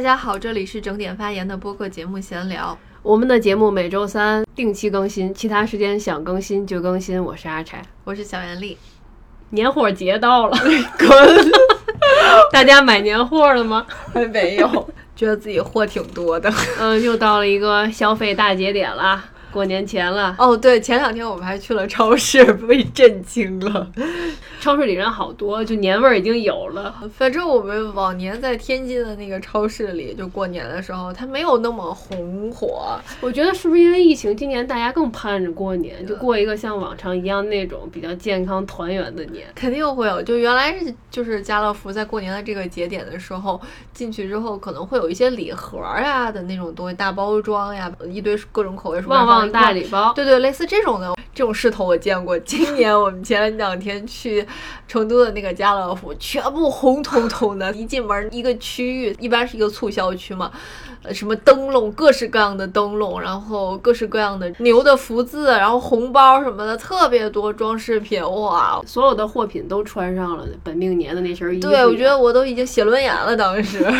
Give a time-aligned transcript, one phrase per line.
[0.00, 2.78] 大家好，这里是整点发言的播客节目闲聊。
[3.02, 7.22] 我们的节目每周三定期更新，其他时间想更新就更新。
[7.22, 8.78] 我是阿柴，我是小袁丽。
[9.50, 10.56] 年货节到了，
[10.98, 11.52] 滚！
[12.50, 13.86] 大家买年货了吗？
[14.14, 16.50] 还 没有，觉得自己货挺多的。
[16.78, 19.22] 嗯，又到了一个消费大节点了。
[19.52, 23.90] 过年前了哦，对，前两天我们还去了超市，被震惊了。
[24.60, 26.94] 超市里人好多，就年味儿已经有了。
[27.14, 33.00] 反正我们往年在天津的那个超市里，就过年的时候，它没有那么红火。
[33.22, 39.46] 我觉得是不是因为疫情，今年大家更盼着过年，就过一个像往常一样那种比较健康团圆的年。
[39.54, 43.58] 肯定会有，就原来是就是家乐福在过年的这个节点的时候
[43.94, 50.12] 进去之后，可能会有一些礼盒呀的那种东西，大包装呀，一堆各种口味，旺旺大礼包。
[50.14, 52.38] 对对，类似这种的这种势头我见过。
[52.40, 54.46] 今年我们前两天去。
[54.88, 60.50] 成都的那个家乐福全部红彤彤的，一进门一个区域，一般是一个促销区嘛，
[61.02, 71.68] 呃，什么灯笼，各式各样的灯笼，然后各式各样的牛的福字，然后红包什么的，特别多装饰品，哇，所有的货品都穿上了本命年的那身衣服。
[71.68, 73.84] 对，我觉得我都已经写轮眼了，当时。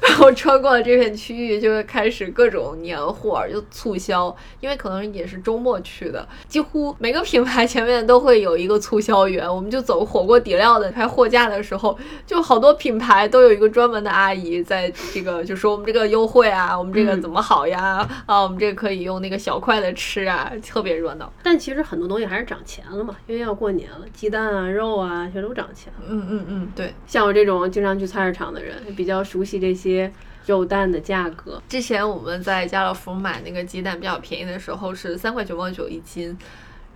[0.00, 9.46] 然后穿过了这片区域，就会开始各种年货就促销，因为可能也是周末去的，几乎每个品牌前面都会有一个促销员。
[9.54, 11.96] 我们就走火锅底料的拍货架的时候，
[12.26, 18.06] 就好多品牌都有一个专门的阿姨在这个就说我们这个优惠啊，我们这个怎么好呀？
[18.26, 21.32] 啊，我们这个可以用那个小筷子吃啊，特别热闹。
[21.42, 25.92] 但其实很多东西还是涨钱了嘛，因为要过年了，鸡蛋啊、肉啊全都涨钱。
[26.06, 29.80] 嗯嗯嗯，对，像我这种经常去菜市场的人，比较熟悉这些。
[29.80, 30.12] 些
[30.44, 36.36] 肉蛋的价格，之前我们在家乐福买那个鸡蛋比较便宜的时候是三块九毛九一斤，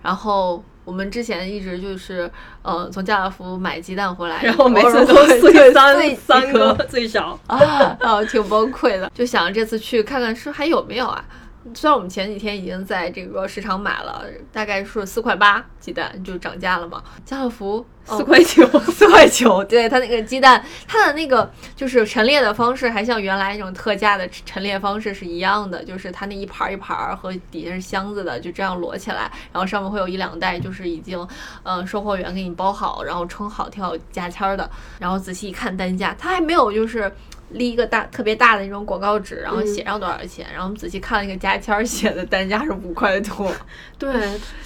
[0.03, 2.31] 然后我们之前一直就是
[2.61, 7.57] 呃从家乐福买鸡蛋回来，然后每次都碎三三颗最少啊
[7.99, 11.25] 啊挺崩溃的，就想这次去看看是还有没有啊。
[11.73, 17.03] 虽然我们前几天已经在这个市场买了，大概是四块八鸡蛋就涨价了嘛。
[17.25, 19.63] 家乐福四块九，四块九。
[19.65, 31.27] 对它那个鸡蛋，它的那个就是陈列的方式，还像原来那种特价的陈列方式是一样的，就是它那一盘一盘和底下是箱子的，就这样摞起来，然后上面会有一两袋，就是已经
[31.63, 37.11] 嗯售货员给你包好，然后称好挑价签的，然后仔细一看单价，它还没有就是。
[37.49, 43.51] 立一个大特别大的那种广告纸，然后写上多少钱，然后我们仔细看了一个价签，写的单价是五块多。
[43.97, 44.11] 对，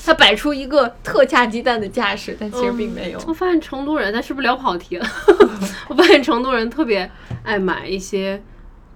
[0.04, 3.22] 他摆出一个特价鸡蛋的架势，但其实并没有。
[3.28, 5.08] 我发现成都人，咱是不是聊跑题了？
[5.88, 7.10] 我发现成都人特别
[7.44, 8.42] 爱买一些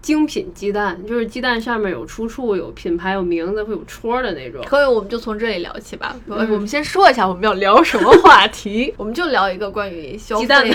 [0.03, 4.61] 精品鸡蛋，就是鸡蛋上面有出处、有品牌、有名字、会有戳的那种。
[4.67, 6.15] 可以，我们就从这里聊起吧。
[6.27, 10.67] 我们先说一下我们要聊什么话题， 我们就聊一个关于消费鸡蛋。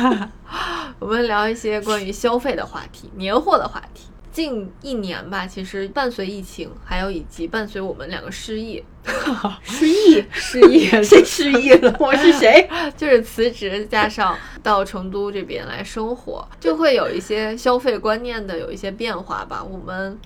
[0.98, 4.06] 我们聊一些关于消费的话题，年货的话题。
[4.36, 8.84] 近一年吧，其实伴随疫情，还有以及伴随我们两个失忆，
[9.64, 11.96] 失忆， 失忆， 谁失忆了？
[11.98, 12.68] 我是谁？
[12.98, 19.64] 就是辞职加上到成都这边来生活，就会有一些消费观念的有一些变化吧。
[19.64, 20.18] 我们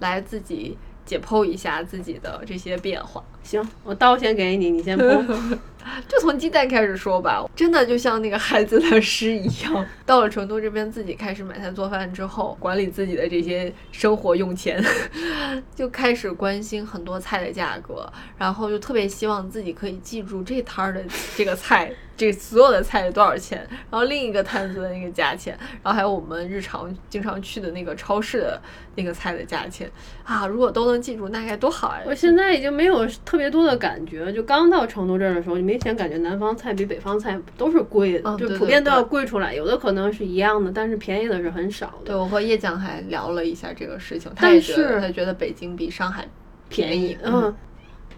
[0.00, 3.22] 来自己解剖一下自己的这些变化。
[3.42, 5.24] 行，我刀先给你，你先剖。
[6.08, 9.86] 就从鸡蛋开始说吧，真的就像那个孩子的诗一样。
[10.06, 14.82] 到了成都这边，自己开始买菜做饭之后，管理自己的这些生活用钱，
[15.76, 21.04] 就开始关心很多菜的价格，然后就特别希望自己可以记住这摊儿的
[21.36, 21.92] 这个菜。
[22.16, 23.66] 这所有的菜是多少钱？
[23.90, 28.60] 然后另一个摊子的那个价钱，然后还有我们日常经常去的那个超市的
[28.94, 29.90] 那个菜的价钱
[30.24, 30.46] 啊！
[30.46, 32.02] 如果都能记住，那该多好呀！
[32.06, 39.52] 我现在已经没有特别多的感觉，就刚到成都这儿的时候，你明显感觉南方菜比北方菜都是贵的，就普遍都要贵出来。
[39.52, 42.06] 有的可能是一样的，但是便宜的是很少的。
[42.06, 46.28] 对我和叶酱还聊了一下这个事情，他也觉得他觉得北京比上海
[46.68, 47.18] 便宜。
[47.24, 47.54] 嗯，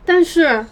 [0.04, 0.66] 但是，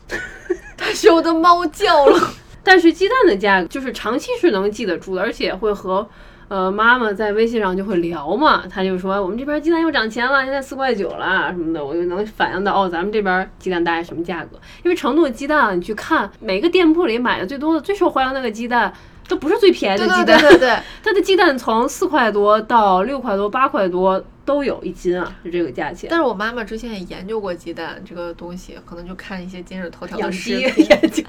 [0.76, 2.20] 但是我的猫叫了。
[2.64, 6.08] 但是鸡蛋的价格就是长期是能记得住的，而且会和，
[6.48, 14.58] 呃，妈妈在微信上就会聊嘛，她就说我们这边鸡蛋又涨钱了，现在四块九了什么的，我就能反映到哦，咱们这边鸡蛋大概什么价格？
[14.82, 18.92] 因为成都的鸡蛋，你去看每个店铺里买的最多的、最受欢迎那个鸡蛋。
[19.28, 26.08] 都不是最便宜的鸡蛋，对对对， 它的鸡蛋从四块多到六块多、八块多都有一斤啊，就这个价钱。
[26.10, 31.24] 但是我妈妈之前也研究过鸡蛋这个东西，可能就看一些今日头条的视频，研究，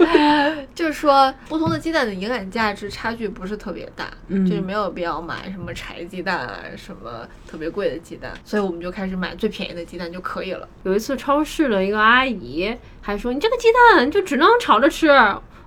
[0.76, 10.68] 就是说不同的鸡蛋的营养价值差距不是特别大，就是没有必要买什么柴鸡蛋啊，什么特别贵的鸡蛋，所以我们就开始买最便宜的鸡蛋就可以了。
[10.84, 15.08] 有一次超市的一个阿姨还说：“你这个鸡蛋就只能炒着吃。”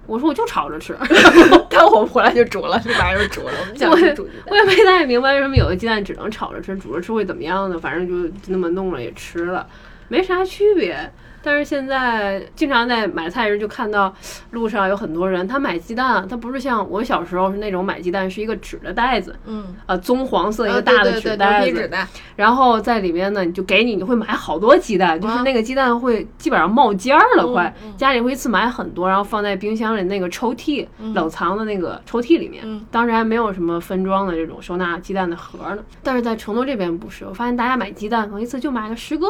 [0.08, 0.96] 我说我就炒着吃，
[1.70, 3.52] 然后我们回来就煮了，立马就煮了。
[3.60, 4.44] 我们想吃煮鸡蛋。
[4.46, 7.78] 我也没太明白为什么有的鸡蛋只能炒着吃，煮着吃会怎么样呢？
[7.78, 9.66] 反正就那么弄了也吃了，
[10.08, 11.12] 没啥区别。
[11.49, 14.15] 但是现在经常在买菜时就看到
[14.50, 21.91] 路上有很多人，他买鸡蛋，他不是像我小时候是那种买鸡蛋是一个纸的袋子，嗯，啊，棕黄色一个呃大的纸袋子，
[22.37, 32.62] 然后在里面呢，你就给你，你会买好多鸡蛋，就是那个鸡蛋会基本上冒尖儿了，快、家里会一次买很多，然后放在冰箱里那个抽屉、冷藏的那个抽屉里面。
[32.67, 35.79] 嗯当时还没有什么分装的这种收纳鸡蛋的盒呢。
[36.03, 39.27] 但是在成都这边不是，我发现大家买鸡蛋可能一次就买个十个。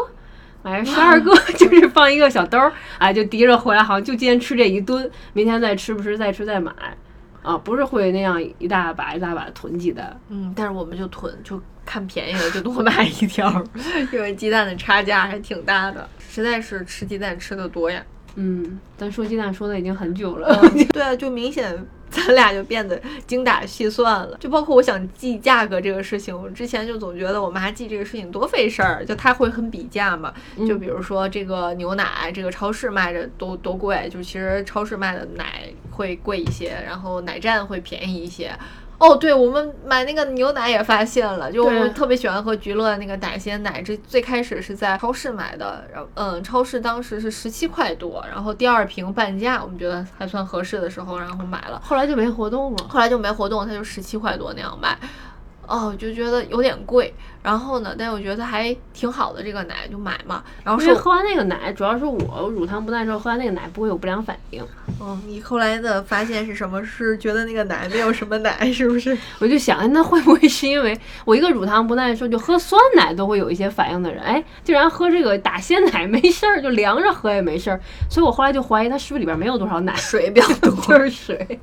[0.62, 6.72] 买个十二个， 就是放一个小兜儿，哎，就提着回来，好像就今天吃这一顿，明天再吃不吃再吃再买，
[7.42, 10.18] 啊，不是会那样一大把一大把囤鸡蛋。
[10.28, 13.50] 嗯，但是我们就囤，就看便宜了就多买一条，
[14.12, 18.02] 因为鸡蛋的差价还挺大的，实在是吃鸡蛋吃的多呀。
[18.34, 20.60] 嗯，咱说鸡蛋说的已经很久了。
[20.92, 21.74] 对啊，就明显
[22.10, 24.36] 咱俩就变得精打细算了。
[24.38, 30.32] 就包括我想记价格这个事情，我之前就总觉得我妈记这个事情多费事儿，就她会很比价嘛。
[30.66, 38.52] 就比如说这个牛奶，这个超市卖着多多贵，就其实超市卖的奶会贵一些，然后奶站会便宜一些。
[38.98, 52.86] 哦，对，我们买那个牛奶也发现了，就我们特别喜欢喝菊乐那个奶鲜奶，这最开始是在超市买的，然后嗯，超市当时是十七块多，然后第二瓶半价，我们觉得还算合适的时候，然后买了，后来就没活动了。
[52.88, 54.98] 后来就没活动，它就十七块多那样卖。
[55.68, 57.12] 哦，就觉得有点贵，
[57.42, 60.42] 然后呢，但我觉得还挺好的这个奶，就买嘛。
[60.64, 64.66] 然后是因为喝完那个奶，主要是我乳糖不耐受，喝完那个奶不会有不良反应。
[65.00, 66.82] 嗯，你后来的发现是什么？
[66.82, 69.16] 是觉得那个奶没有什么奶，是不是？
[69.40, 77.78] 我就想，哎，那会不会是因为我一个乳糖不耐受，就喝酸奶都会有一些反应的人，哎，竟然喝这个打鲜奶没事儿，就凉着喝也没事儿。
[78.08, 80.70] 所以我后来就怀疑它是不是里边没有多少奶，水比较多。
[80.88, 81.60] 就是水。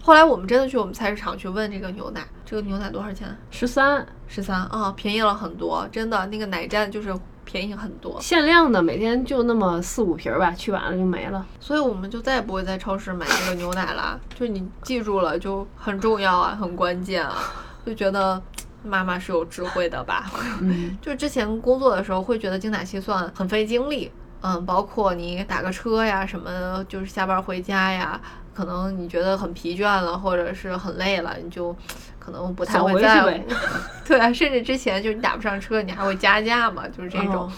[0.00, 2.20] 后来我们真的去我们菜市场去问这个牛奶，
[2.52, 3.34] 这个牛奶多少钱？
[3.50, 7.10] 十三十三啊，便宜了很多，真的那个奶站就是
[7.46, 11.46] 便宜很多，限量的，每天就那么四五瓶儿吧，去晚了就没了。
[11.58, 14.20] 所以我们就再也不会在超市买这个牛奶啦。
[14.34, 17.38] 就你记住了，就很重要啊，很关键啊，
[17.86, 18.42] 就觉得。
[18.84, 20.28] 妈妈是有智慧的吧？
[20.60, 24.10] 嗯， 就之前工作的时候会觉得精打细算很费精力，
[24.40, 28.20] 嗯，包括你打个车呀什么的，就是下班回家呀，
[28.52, 31.72] 可能你觉得很疲倦了，或者是很累了，你就
[32.22, 33.30] 可能不太会在乎。
[34.06, 37.34] 对啊，甚至之前就是你打不上车，你还会加价嘛，就是这种。
[37.34, 37.52] 哦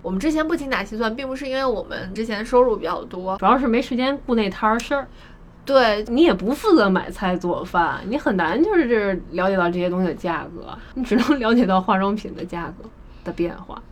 [0.00, 5.08] 我们之前不精打细算，并不是因为我们之前收入比较多，主要是没时间顾那摊儿事儿。
[5.64, 12.88] 对，你也不负责买菜做饭，你很难就是了解到这些东西的价格，你只能 了解到化妆品的价格
[13.24, 13.82] 的变化。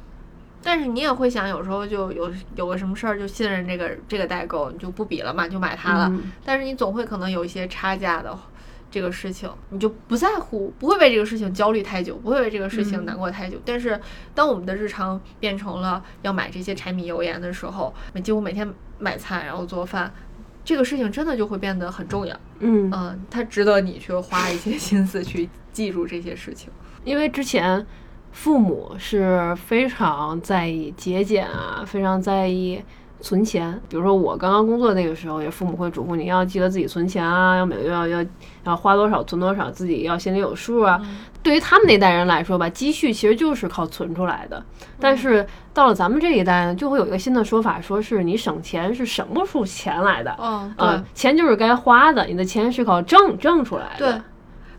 [0.62, 6.06] 但是你也会想，有时候就有有个什么事儿就信任这个这个代购，你就不比了嘛，就买它了。
[6.08, 8.38] 嗯但是你总会可能有一些差价的
[8.96, 13.58] 这个事情，你就不在乎，不会为这个事情焦虑太久，不会为这个事情嗯难过太久。
[13.62, 14.00] 但是
[14.34, 17.94] 当我们的日常变成了要买这些柴米油盐的时候，
[18.24, 18.66] 几乎每天
[18.98, 20.10] 买菜然后做饭，
[20.64, 22.34] 这个事情真的就会变得很重要。
[22.60, 26.70] 嗯，嗯，它值得你去花一些 心思去记住这些事情。
[27.04, 27.86] 因为之前
[28.32, 32.82] 父母是非常在意节俭啊，非常在意
[33.20, 33.72] 存钱。
[33.88, 38.24] 比如说我刚刚工作那个时候，也父母会嘱咐你要记得自己存钱啊，要每个月要要
[38.64, 41.00] 要花多少存多少，自己要心里有数啊。
[41.42, 44.62] 对于他们那代人来说吧，积蓄其实就是靠存出来的。
[44.98, 50.36] 但是到了咱们这一代呢，就会有一个新的说法，说是你省钱是省不出钱来的。
[50.40, 54.12] 嗯，嗯，钱就是该花的，你的钱是靠挣挣出来的。
[54.12, 54.20] 对。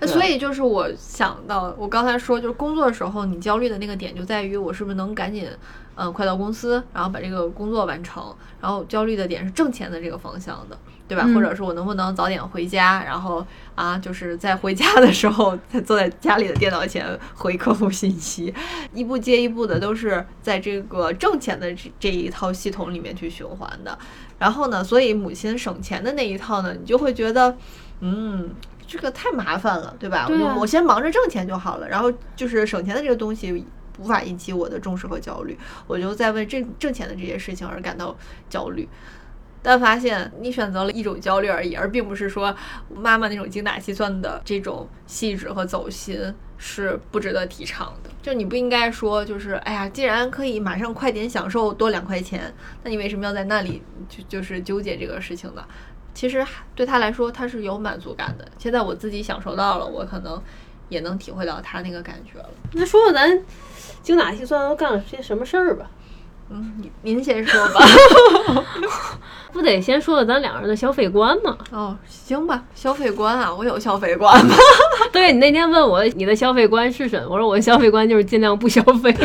[0.05, 5.49] 所以就是我想到，我刚才说，就是工作的时候，你焦虑的那个点就在于我是不是能赶紧，
[5.95, 8.35] 嗯、快到公司，然后把这个工作完成。
[8.59, 10.77] 然后焦虑的点是挣钱的这个方向的，
[11.07, 11.23] 对吧？
[11.27, 18.53] 嗯或者是我能不能早点回家，然后啊，就是在回家的时候，再坐在家里的电脑前回客户信息，
[18.93, 23.97] 一步接一步的都是在这个挣钱的这这一套系统里面去循环的。
[24.39, 27.55] 然后呢，所以母亲省钱的那一套呢，你就会觉得，
[27.99, 28.49] 嗯，
[28.87, 30.25] 这个太麻烦了，对吧？
[30.27, 33.65] 对啊我我先忙着挣钱就好了，然后就是省钱的这个东西
[33.99, 38.15] 无法引起我的重视和焦虑，我就在为挣挣钱的这些事情而感到
[38.49, 38.87] 焦虑。
[39.63, 42.55] 但发现你选择了一种焦虑而已，而并不是说
[42.89, 48.09] 妈妈那种精打细算的这种细致和走心是不值得提倡的。
[48.21, 52.53] 就你不应该说，就是哎呀，既然可以马上快点享受多两块钱，
[52.83, 55.65] 那你为什么要在那里就就是纠结这个事情呢？
[56.17, 56.43] 其实
[56.73, 58.47] 对他来说，他是有满足感的。
[58.57, 60.41] 现在我自己享受到了，我可能
[60.89, 62.49] 也能体会到他那个感觉了。
[62.73, 63.39] 那说说咱
[64.01, 65.87] 精打细算都干了些什么事儿吧？
[66.49, 67.81] 嗯，您您先说吧。
[69.51, 71.57] 不得先说说咱两人的消费观吗？
[71.71, 74.55] 哦，行吧，消费观啊，我有消费观吗？
[75.11, 79.15] 对你那天问我你的消费观是什么，我说我的消费观就是尽量不消费。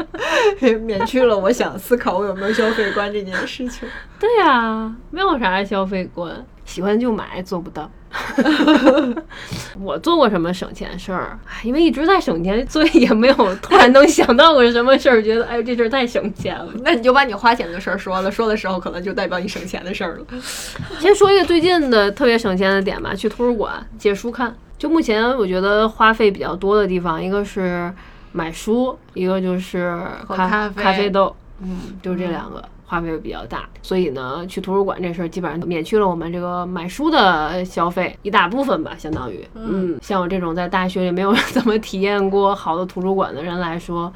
[0.80, 3.86] 免去了我想思考我有没有消费观这件事情。
[4.18, 6.32] 对呀、没有啥消费观，
[6.64, 7.90] 喜欢就买，做不到。
[9.80, 11.38] 我做过什么省钱事儿？
[11.46, 16.68] 唉因为一直在省钱，所以也没有突然能想到过什么事儿，觉得哎呦这事儿太省钱了。
[16.84, 20.24] 那你就把你花钱的事儿说了，说的时候可能就代表你省钱的事儿了。
[21.00, 24.54] 先说一个最近的特别省钱的点吧，去图书馆借书看。
[24.78, 27.90] 就目前我觉得花费比较多的地方，一个是
[28.32, 32.62] 买书，一个就是咖咖啡咖啡豆，嗯，就这两个。
[32.86, 44.12] 花费比较大，所以呢，去图书馆这事儿基本上免去了我们这个买书的消费一大部分吧，相当于，嗯，像我这种在大学里没有 怎么体验过好的图书馆的人来说，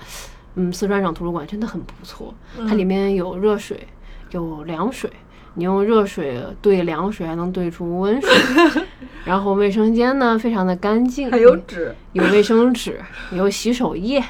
[0.54, 2.32] 嗯，四川省图书馆真的很不错，
[2.68, 3.86] 它里面有热水，
[4.30, 5.10] 有凉水，
[5.54, 8.30] 你用热水兑凉水还能兑出温水，
[9.26, 13.00] 然后卫生间呢非常的干净，还有纸，有卫生纸，
[13.32, 14.22] 有洗手液，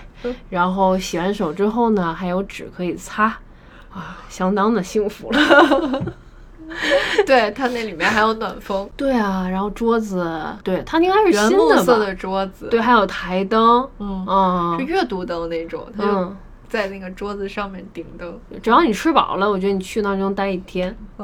[0.49, 3.38] 然后洗完手之后呢还有纸可以擦，
[3.92, 6.02] 啊，相当的幸福了。
[7.26, 10.25] 对，它那里面还有暖风，对啊，然后桌子，
[10.62, 16.37] 对，它应该是原新的色的桌子，对，，还有台灯，嗯，嗯是阅读灯那种，它就嗯，
[16.68, 18.38] 在那个桌子上面顶灯。
[18.62, 20.97] 只要你吃饱了，我觉得你去那儿就能待一天。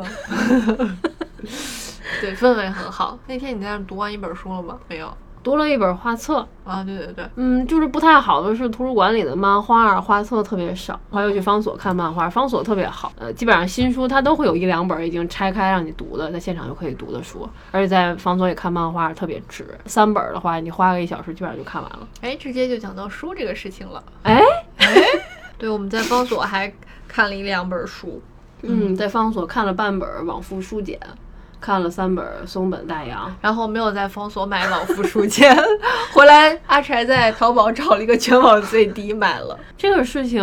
[2.21, 3.17] 对，氛围很好。
[3.29, 4.77] 那天你在那读完一本书了吗？
[4.89, 5.17] 没有。
[5.47, 22.01] 读了一本画册，啊，对对对，嗯，就是不太好的是图书馆里的漫画儿画册特别少，后来又去方所看漫画，方所特别好，呃，基本上新书它都会有一两本已经拆开让你读的，在现场就可以读的书，而且在方所里看漫画特别值，三本儿的话你花个一小时基本上就看完了。
[22.23, 24.03] 哎，直接就讲到书这个事情了。
[24.25, 24.43] 哎，
[25.57, 26.73] 对，我们在方所还
[27.07, 28.21] 看了一两本书。
[28.63, 30.99] 嗯，在方所看了半本儿《往复书简》，
[31.67, 35.53] 看了三本儿《松本大洋》，然后没有在方所买老夫书签，
[36.15, 39.59] 回来阿柴在淘宝找了一个全网最低买了。
[39.77, 40.41] 这个事情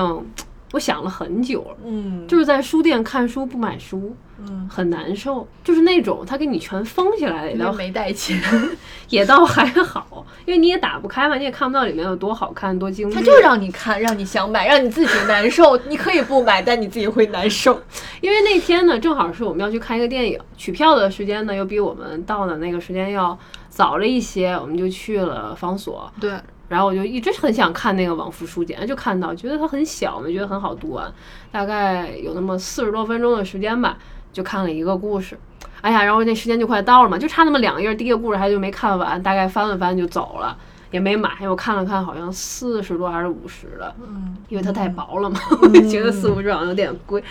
[0.74, 1.66] 我想了很久。
[1.86, 5.48] 嗯，就是在书店看书不买书，嗯，很难受。
[5.64, 8.42] 就是那种他给你全封起来了，也倒没带钱，
[9.08, 13.16] 也倒还好，因为你也打不开嘛，你也看不到里面有多好看、多精致。
[13.16, 15.78] 他就让你看，让你想买，让你自己难受。
[15.88, 17.80] 你可以不买，但你自己会难受。
[18.20, 23.38] 因为那天呢，正好是我们要去看一个电影，取票的时间呢又比我们到的那个时间要
[23.70, 26.12] 早了一些，我们就去了方所。
[26.20, 26.34] 对，
[26.74, 31.14] 然后我就一直很想看那个《往复书简》，就看到觉得它很小嘛，觉得很好读完，
[31.52, 33.96] 大概有那么四十多分钟的时间吧，
[34.32, 35.38] 就看了一个故事。
[35.82, 40.58] 哎呀，然后那时间就快到了嘛，就差那么两页，第一个故事还就没看完，大概翻了翻就走了，
[40.90, 41.30] 也没买。
[41.48, 47.24] 我看了看，好像四十多还是五十的，嗯，因为它太薄了嘛，我就觉得四五十好像有点贵，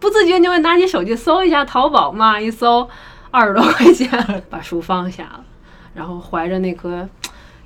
[0.00, 2.88] 不自觉你就会拿起手机搜一下淘宝嘛，一搜
[3.30, 4.08] 二十多块钱，
[4.48, 5.44] 把书放下了，
[5.92, 7.06] 然后怀着那颗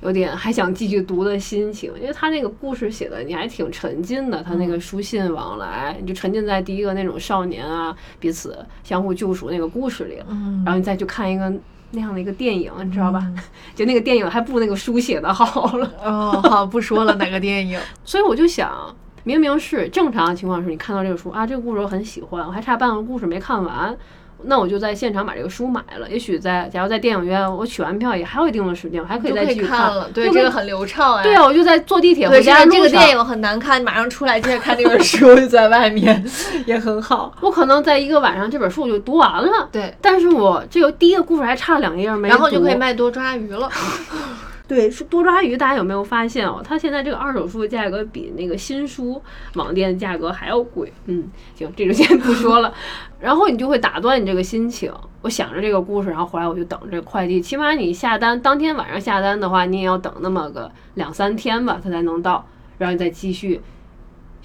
[0.03, 11.53] 有点还想继续读的心情，因为他那个故事写的你还挺沉浸的，他那个书信往来，你就沉浸在第一个那种少年啊彼此相互救赎那个故事里了，嗯然后你再去看一个
[11.93, 13.27] 那样的一个电影，你知道吧？
[13.75, 15.91] 就那个电影还不如那个书写的好了。
[16.05, 17.81] 哦，好，不说了，哪个电影？
[18.05, 23.97] 所以我就想，明明是正常的情况是你看到这个书啊，这个故事我很喜欢，我还差半个故事没看完，
[24.47, 26.09] 那我就在现场把这个书买了。
[26.11, 31.23] 也许在假如在电影院我取完票也还有一定的时间，我还可以再继续看了，对，这个很流畅哎。
[31.23, 36.25] 对啊，我就在坐地铁对，回这个这个电影很难看，马上出来接着看这本书， 就在外面
[36.65, 37.35] 也很好。
[37.41, 39.69] 我可能在一个晚上这本书我就读完了。
[39.73, 43.69] 对，但是我这个第一个故事还差两页没读，然后就可以卖多抓鱼了。
[44.69, 46.61] 对，是多抓鱼，大家有没有发现哦？
[46.65, 49.23] 它现在这个二手书的价格比那个新书
[49.55, 50.93] 网店的价格还要贵。
[51.07, 52.75] 嗯，行，这就先不说了。
[53.21, 54.93] 然后你就会打断你这个心情。
[55.23, 57.41] 我想着这个故事，然后回来我就等这快递。
[57.41, 62.45] 起码你下单当天晚上下单的话，你也要等那么个两三天吧，它才能到。
[62.79, 63.61] 然后你再继续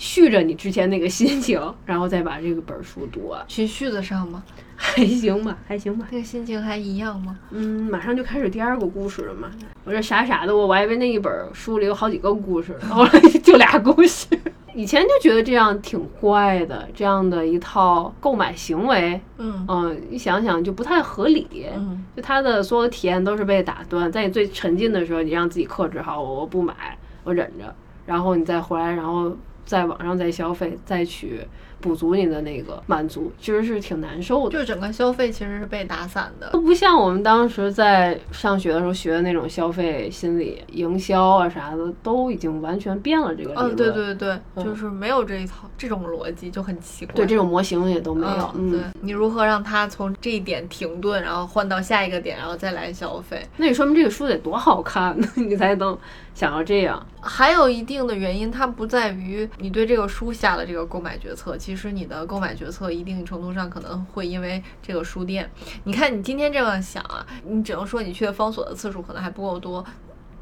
[0.01, 4.43] 续着你之前那个心情， 然后再把这个本儿书读完，去续得上吗？
[4.75, 6.07] 还行吧，还行吧。
[6.09, 7.37] 那个心情还一样吗？
[7.51, 9.51] 嗯，马上就开始第二个故事了嘛。
[9.83, 14.25] 我这傻傻的，我我还以为那一本书里有好几个故事， 后来就俩故事。
[14.73, 21.67] 以前就觉得这样挺怪的，这样的一套购买行为，嗯嗯，一想想就不太合理。
[21.75, 27.75] 嗯就他的所有体验都是被打断，在你最沉浸的时候，你让自己克制好，我我不买，我忍着，
[28.07, 29.37] 然后你再回来，然后
[29.71, 31.39] 在网上再消费，再去
[31.79, 34.59] 补足你的那个满足，其实是挺难受的。
[34.59, 36.49] 就整个消费其实是被打散的。
[36.49, 43.53] 都不像我们当时在上学的时候学的那种消费心理、营销啊啥的，都已经完全变了这个。
[43.55, 47.15] 嗯，对对对，嗯就是没有这一套这种逻辑就很奇怪。
[47.15, 48.51] 对这种模型也都没有。
[48.55, 53.41] 嗯，对嗯，你如何让他从这一点停顿，然后换到下一个点，然后再来消费？
[53.55, 55.97] 那你说明这个书得多好看呢， 你才能
[56.33, 57.05] 想要这样。
[57.21, 65.49] 还有一定的原因，它不在于你对这个书下了这个购买决策，其实你的购买决策一定程度上可能会因为这个书店。
[65.83, 69.85] 你看你今天这样想啊，你只能说你去的方所的次数可能还不够多。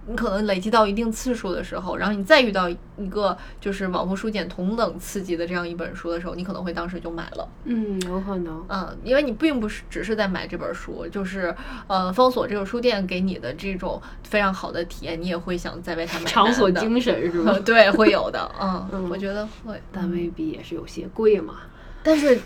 [0.09, 7.47] 你可能累积到一定次数的时候，然后你再遇到一个就是往复书简同等刺激的这样一本书的时候，你可能会当时就买了。
[7.65, 8.65] 嗯，有可能。
[8.67, 11.55] 嗯，因为你并不是只是在买这本书，就是
[11.87, 17.51] 呃，封锁这个书店给你的这种非常好的体验，你也会想再为它买场所精神是吧？
[17.51, 19.79] 呃 对，会有的，嗯，嗯我觉得会。
[19.91, 21.55] 但未必也是有些贵嘛。
[22.01, 22.39] 但 是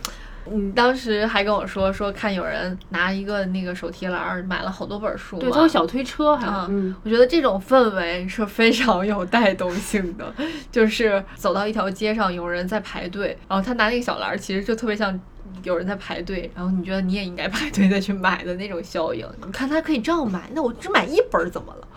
[0.46, 10.34] 你当时还跟我说，说看有人拿一个那个手提篮儿买了好多本书，对，他有小推车还，嗯嗯，我觉得这种氛围是非常有带动性的，
[10.72, 15.20] 就是走到一条街上，有人在排队，然后他拿那个小篮儿，其实就特别像。
[15.62, 19.26] 有人在排队，然后你觉得你也应该排队再去买的那种效应。
[19.46, 21.88] 你看他可以这样买，那我只买一本儿怎么了？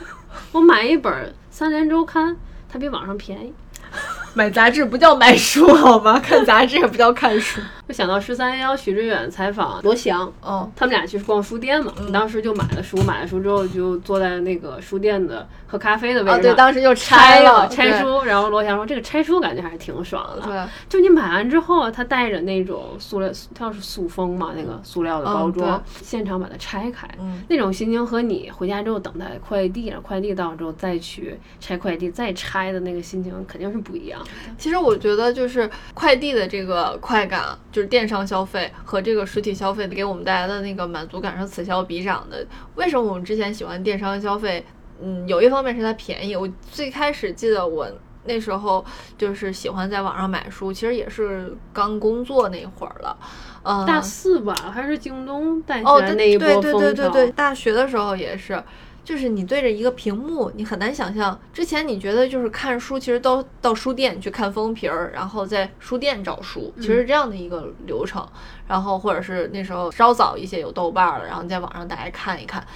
[0.52, 1.12] 我买一本
[1.48, 2.32] 《三联周刊》，
[2.68, 3.54] 它比网上便宜。
[4.34, 6.18] 买杂志不叫买书好吗？
[6.18, 7.60] 看杂志也不叫看书。
[7.86, 16.56] 就想到十三幺许知远采访罗翔，哦，他们俩去逛书店嘛，嗯当时就买了书，买了书之后就坐在那个书店的喝咖啡的位啊，对，置上。
[16.56, 34.54] 当时就拆了对拆书，然后罗翔说：“这个拆书感觉还是挺爽的。”对，就你买完之后，他带着那种塑料，它是塑封嘛，那个塑料的包装，现场把它拆开，嗯那种心情和你回家之后等待快递，然后快递到之后再去拆快递，再拆的那个心情肯定是不一样的。
[34.56, 42.46] 其实我觉得就是快递的这个快感，就是电商消费和这个实体消费给我们带来的那个满足感是此消彼长的。
[42.74, 44.64] 为什么我们之前喜欢电商消费？
[45.02, 46.36] 嗯，有一方面是它便宜。
[46.36, 47.86] 我最开始记得我
[48.26, 48.82] 那时候
[49.18, 53.16] 就是喜欢在网上买书，其实也是刚工作那会儿了。
[53.64, 56.80] 嗯，大四吧，还是京东带起来那一波对对风潮。
[56.80, 58.62] 对对对，大学的时候也是，
[59.04, 61.38] 就是你对着一个屏幕，你很难想象。
[61.52, 68.26] 之前你觉得就是看书，其实都到书店去看封皮儿，然后在书店找书，其实是这样的一个流程。
[68.66, 72.66] 然后或者是那时候稍早一些有豆瓣儿了，然后你在网上大家看一看。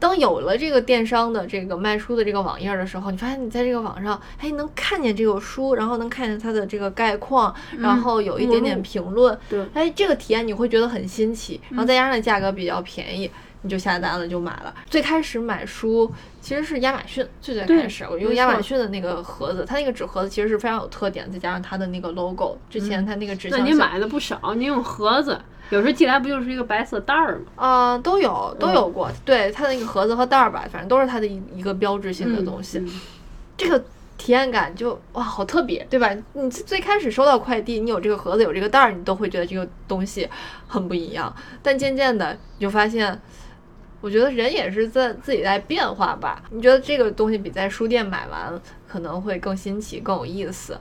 [0.00, 13.30] 当有了这个电商的这个卖书的这个网页儿的时候，你发现你在这个网上，哎，能看见这个书，然后能看见它的这个概况，然后有一点点评论，对哎，这个体验你会觉得很新奇，然后再加上价格比较便宜，
[13.62, 14.74] 你就下单了就买了。
[14.88, 27.44] 最开始买书其实是亚马逊，最最开始我用亚马逊的那个盒子，它那个纸盒子其实是非常有特点，再加上它的那个 logo，之前它那个纸那你买的不少，你用盒子，有时候寄来不就是一个白色袋儿吗？
[27.56, 32.78] 啊、都有都嗯有过，对它的那个盒子和袋儿吧，反正都是它的一一个标志性的东西。
[32.78, 33.00] 嗯
[33.54, 33.84] 这个
[34.16, 36.10] 体验感就哇，好特别，对吧？
[36.32, 40.28] 你最开始收到快递，你有这个盒子，有这个袋儿，你都会觉得这个东西
[40.66, 41.32] 很不一样。
[41.62, 43.20] 但渐渐的，你就发现，
[44.02, 46.42] 我觉得人也是在自己在变化吧。
[46.50, 50.78] 你觉得这个东西比在书店买完可能会更新奇、更有意思。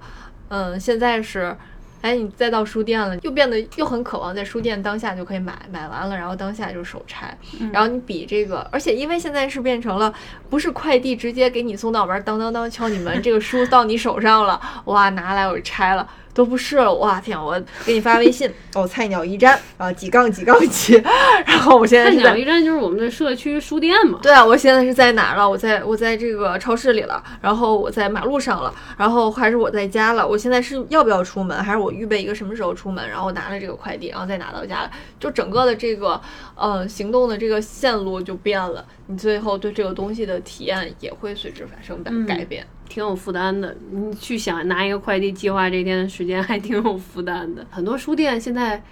[0.50, 1.56] 嗯，现在是。
[2.02, 7.38] 哎，你再到书店了，又变得又很渴望在书店当下就可以买，买完了然后当下就手拆，
[7.72, 10.12] 然后你比这个，而且因为现在是变成了
[10.50, 16.10] 不是快递直接给你送到门，当当当敲你门，这个书到你手上了，哇，拿来我就拆了。
[16.34, 17.38] 都不是了，哇天！
[17.38, 20.94] 我给你发微信， 哦，菜鸟驿站啊，几杠几杠几，
[21.46, 24.20] 然后我现在菜鸟驿站就是我们的社区书店嘛。
[24.22, 25.50] 对啊，我现在是在哪儿了？
[25.50, 30.28] 我在我在这个超市里了，然后我在马路上了，然后还是我在家了。
[30.28, 34.92] 我现在是要不要出门，还是我预备一个什么时候出门，然后拿了这个快递，然后再拿到家了？
[35.20, 36.20] 就整个的这个
[36.56, 42.66] 呃行动的这个线路就变了，你最后对这个东西的体验也会随之发生改嗯改变。
[42.92, 43.74] 挺有负担的。
[43.90, 47.66] 你去想拿一个快递计划这天的时间，还挺有负担的。
[47.72, 48.84] 很多书店现在，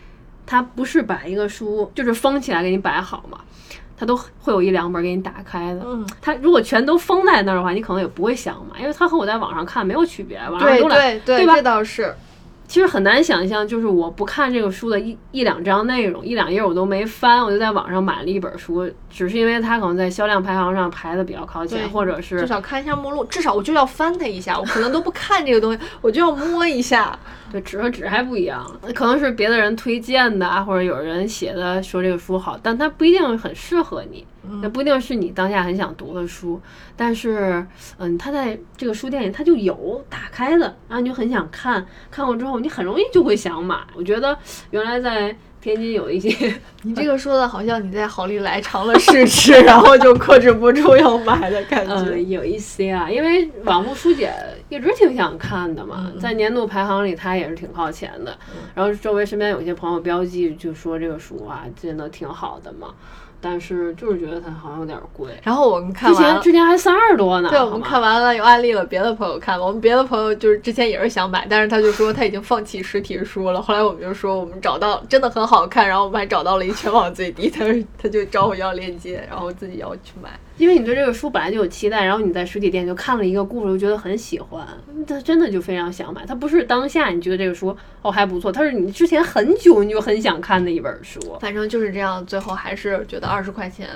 [0.46, 3.42] 它不是把一个书就是封起来给你摆好嘛，
[3.98, 5.82] 它都会有一两本给你打开的。
[5.86, 12.16] 嗯，它如果全都封在那儿的话，你可能也不会想买，因为它和我在网上看没有区别，网上对都来对对吧这倒是。
[12.70, 27.18] 其实很难想象，就是我不看这个书的一一两章内容，一两页我都没翻，我就在网上买了一本书，只是因为它可能在销量排行上排的比较靠前，或者是至少看一下目录，至少我就要翻它一下，我可能都不看这个东西，我就要摸一下。
[27.52, 34.26] 对纸和纸还不一样，可能是别的人推荐的啊，或者有人写的说这个书好，但它不一定很适合你。
[34.62, 36.60] 那不一定是你当下很想读的书，
[36.96, 37.64] 但是，
[37.98, 43.78] 嗯，它在这个书店里它就有打开的，然后你就很想看，看过之后你很容易就会想买。
[43.94, 44.36] 我觉得
[44.72, 51.94] 原来在天津有一些， 你这个说的好像你在好利来尝了试吃， 然后就克制不住要买的感觉。
[51.96, 54.34] 嗯，有一些啊，因为往复书姐
[54.70, 58.38] 一直挺想看的嘛，在年度排行里她也是挺靠前的。
[58.74, 62.88] 然后周围身边有些朋友标记就说这个书啊，真的挺好的嘛。
[63.42, 65.32] 但是就是觉得它好像有点贵。
[65.44, 67.50] 然后我们看完之前之前还三十多呢。
[67.50, 69.60] 对，我们看完了有案例了别的朋友看。
[69.60, 73.62] 我们别的朋友就是之前也是想买，但是他就说他已经放弃实体书了。
[73.62, 80.30] 后来我们就说我们找到真的很好看，然后我们还找到了一全网最低，他说他就找我要链接，然后自己要去买。
[80.60, 84.68] 因为你对这个书本来就有期待，然后你在实体店就看了一个故事，就觉得很喜欢，
[85.08, 86.26] 他真的就非常想买。
[86.26, 91.18] 它不是当下你觉得这个书哦还不错，它是你之前很久你就很想看的一本书。
[91.40, 93.88] 反正就是这样，最后还是觉得二十块钱，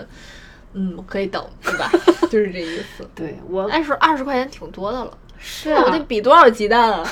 [0.71, 1.91] 嗯，可以等，对吧？
[2.31, 3.05] 就是这意思。
[3.13, 5.17] 对我，那时候二十块钱挺多的了。
[5.37, 7.05] 是啊，我得比多少鸡蛋啊？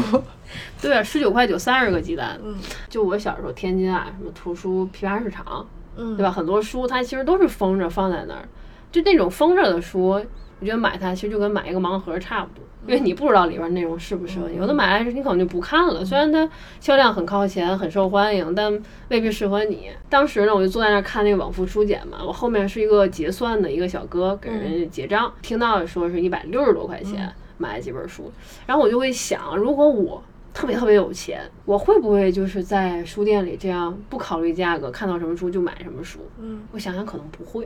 [0.80, 2.40] 对啊，十九块九三十个鸡蛋。
[2.42, 2.56] 嗯，
[2.88, 5.66] 就我小时候天津啊，什么图书批发市场。
[5.96, 6.30] 嗯，对吧？
[6.30, 8.48] 很多书它其实都是封着放在那儿，
[8.92, 14.56] 就那种封着的书，我觉得买它其实就跟买一个盲盒差不多，因为你不知道里边内容适不适合你。
[14.56, 16.48] 有的买来你可能就不看了，虽然它
[16.80, 18.72] 销量很靠前，很受欢迎，但
[19.08, 19.90] 未必适合你。
[20.08, 28.30] 当时呢，我就坐在那儿看那个往复书简嘛，我后面是一个结算的一个小哥给人结账，听到说是一百六十多块钱买了几本书，
[28.66, 30.22] 然后我就会想，如果我。
[30.56, 36.20] 特别特别有钱，我会不会就是在书店里这样不考虑价格，看到什么书就买什么书？
[36.40, 37.62] 嗯，我想想可能不会，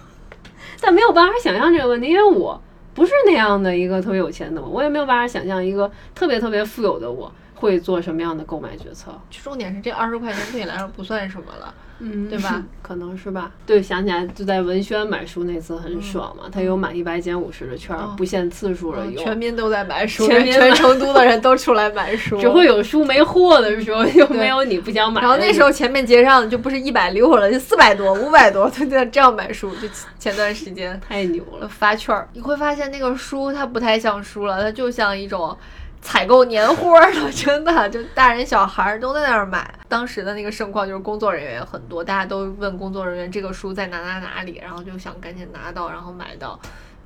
[0.80, 2.58] 但没有办法想象这个问题，因为我
[2.94, 9.12] 不是那样的一个特别有钱的我，我也没有办法想象一个特别特别富有的我会做什么样的购买决策。
[9.30, 11.74] 重点是这二十块钱对你来说不算什么了。
[12.00, 12.62] 嗯，对吧？
[12.80, 13.50] 可能是吧。
[13.66, 25.20] 对，想起来就在文轩买书那次很爽嘛，他有满一百减五十的券，不限次数了，全民都在买书，全全成都的人都出来买书，只会有书没货的时候，又没有你不想买。
[25.20, 29.74] 然后那时候前面结账就不是一百六了，就四百多、五百多，就在这样买书。
[29.82, 29.88] 就
[30.20, 35.58] 前段时间太牛了，发券儿，你会发现那个书它不太像书了，它就像一种。
[36.00, 39.78] 采购年货了， 真的就大人小孩都在那儿买。
[39.88, 46.58] 当时的那个盛况就是工作人员很多，大家都问工作人员这个书在哪哪哪里，然后就想赶紧拿到，然后买到，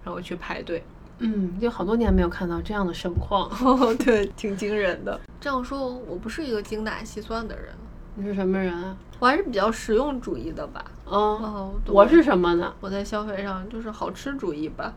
[0.05, 0.85] 然后去排队。
[1.19, 3.49] 嗯，就好多年没有看到这样的盛况，
[3.99, 5.19] 对，挺惊人的。
[5.41, 7.67] 这样说，我不是一个精打细算的人。
[8.15, 8.97] 你是什么人啊？
[9.21, 10.85] 我还是比较实用主义的吧。
[11.05, 12.75] 哦，我是什么呢？
[12.81, 14.93] 我在消费上就是好吃主义吧。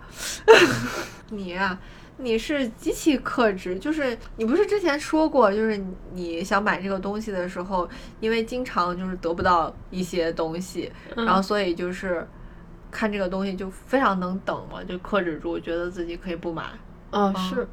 [1.29, 1.77] 你呀。
[2.17, 7.87] 你是极其克制，就是你不是之前说过，就是你想买这个东西的时候，
[8.19, 12.25] 因为经常就是得不到一些东西，然后所以就是
[12.89, 16.63] 看这个东西就非常能等嘛，就克制住，觉得自己可以不买。
[17.11, 17.67] 啊，是，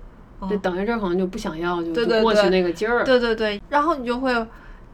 [0.51, 3.05] 就等一阵可能就不想要，就就过去那个劲儿。
[3.05, 4.35] 对对对，然后你就会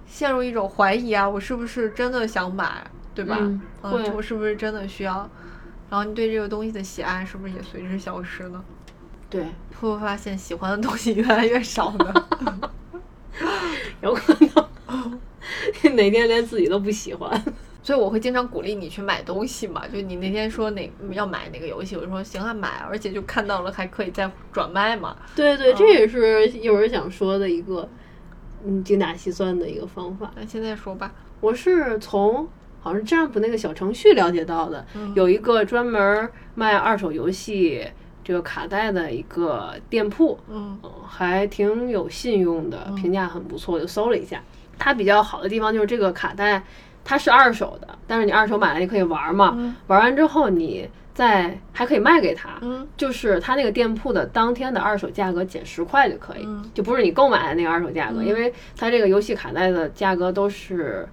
[0.06, 3.36] 陷入一种怀疑啊，我是不是真的想买，对吧？
[3.40, 5.28] 嗯，我是不是真的需要？
[5.90, 8.62] 然后你对这个东西的喜爱是不是也随之消失呢？
[9.30, 12.70] 对，会不会发现喜欢的东西越来越少呢？
[14.00, 14.34] 有可
[15.82, 17.42] 能，哪天连自己都不喜欢。
[17.82, 19.86] 所以我会经常鼓励你去买东西嘛。
[19.88, 25.16] 就你那天说哪要买哪个游戏，我说行啊买，而且就看到了还可以再转卖嘛。
[25.34, 27.88] 对对，这也是一会儿想说的一个
[28.64, 30.30] 嗯精打细算的一个方法。
[30.36, 32.48] 那现在说吧，我是从
[32.80, 37.86] 好像 Jump 那个小程序了解到的，有一个专门卖二手游戏。
[38.28, 44.38] 这个卡带的一个店铺，嗯，还挺有信用的，评价很不错，就搜了一下。
[44.78, 46.62] 它比较好的地方就是这个卡带，
[47.02, 61.08] 它是二手的，但是你二手买了你可以玩嘛，玩完之后你再还可以卖给他，嗯，就是他那个店铺的当天的二手价格减十块就可以，就不是你购买的那个二手价格，因为它这个游戏卡带的价格都是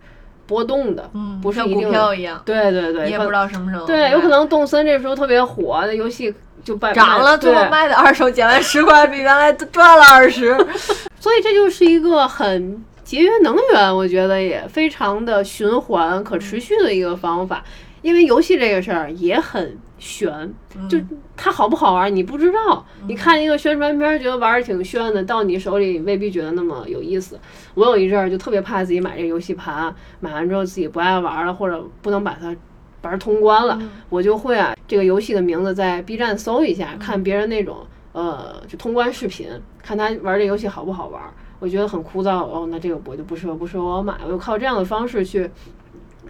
[0.47, 6.33] 波动的，嗯，不是像股票一样，对对对，你也不知道什么时候，对，有可能动森这时候特别火那游戏。
[6.63, 10.57] 就涨了，最后卖的二手减完十块，比原来赚了二十，
[11.19, 17.63] 所以这就是一个很节约能源，我觉得也非常的循环可持续的一个方法。
[18.01, 20.53] 因为游戏这个事儿也很悬，
[20.89, 20.97] 就
[21.35, 22.85] 它好不好玩你不知道。
[23.07, 27.39] 你看一个宣传片，觉得玩儿挺炫的，到你手里未必觉得那么有意思。
[27.73, 32.55] 我有一阵儿就特别怕自己买这个游戏盘，买完之后自己不爱玩了，或者不能把它。
[33.01, 33.79] 玩通关了，
[34.09, 39.47] 我就会啊，这个游戏的名字在 B 站搜一下，看别人那种呃，就通关视频，
[39.83, 41.21] 看他玩这游戏好不好玩。
[41.59, 44.15] 我觉得很枯燥哦，那这个我就不适合，不适合我买。
[44.25, 45.47] 我就靠这样的方式去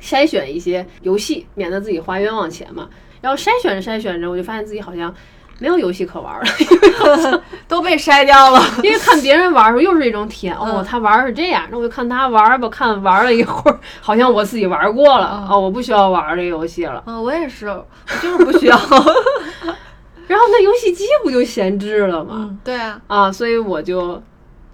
[0.01, 2.89] 筛选一些游戏，免得自己花冤枉钱嘛。
[3.25, 5.11] 然后筛选着筛选着，我就发现自己好像
[5.57, 8.61] 没有游戏可玩了， 都被筛掉了。
[8.83, 17.01] 因为看别人玩的时候又是一种体验，哦，嗯他玩儿是这样，那我就看他玩儿吧，看玩了一会儿，好像我自己玩过了，嗯哦，我不需要玩这个游戏了。
[17.07, 17.83] 嗯，我也是，我
[18.21, 18.77] 就是不需要。
[20.27, 22.31] 然后那游戏机不就闲置了吗？
[22.37, 24.21] 嗯，对啊，啊，所以我就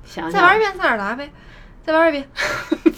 [0.04, 1.30] 想想，再玩一遍塞尔达呗，
[1.86, 2.28] 再玩一遍，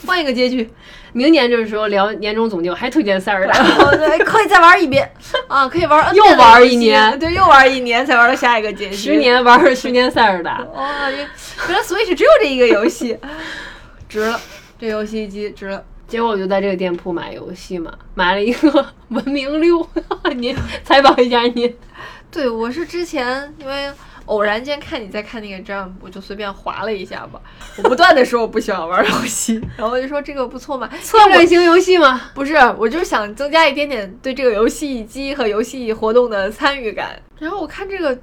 [0.06, 0.70] 换一个结局。
[1.12, 3.56] 明年这个时候聊年终总结，我还推荐塞尔达。
[3.62, 5.08] 哦，对，可以再玩一遍
[5.46, 8.96] 啊，可以玩又玩一年对，又玩一年才玩到下一个结局。
[8.96, 11.28] 十年玩儿十年塞尔达，哦，原原
[11.76, 13.16] 来 Switch 只有这一个游戏，
[14.08, 14.40] 值了，
[14.78, 15.84] 这游戏机值了。
[16.08, 18.68] 结果我就在这个店铺买游戏嘛，买了一个
[19.08, 19.88] 《文明六》，
[20.34, 21.74] 您采访一下您。
[22.30, 23.90] 对，我是之前因为
[24.26, 27.40] 偶然间看你在看那个 Jump，我就随便划了一下吧。
[27.78, 37.20] 我不断的说我不喜欢玩游戏， 然后我就说这个不错嘛，策略型游戏嘛，不是，我就是想增加一点点对这个游戏机和游戏活动的参与感。
[37.38, 38.16] 然后我看这个，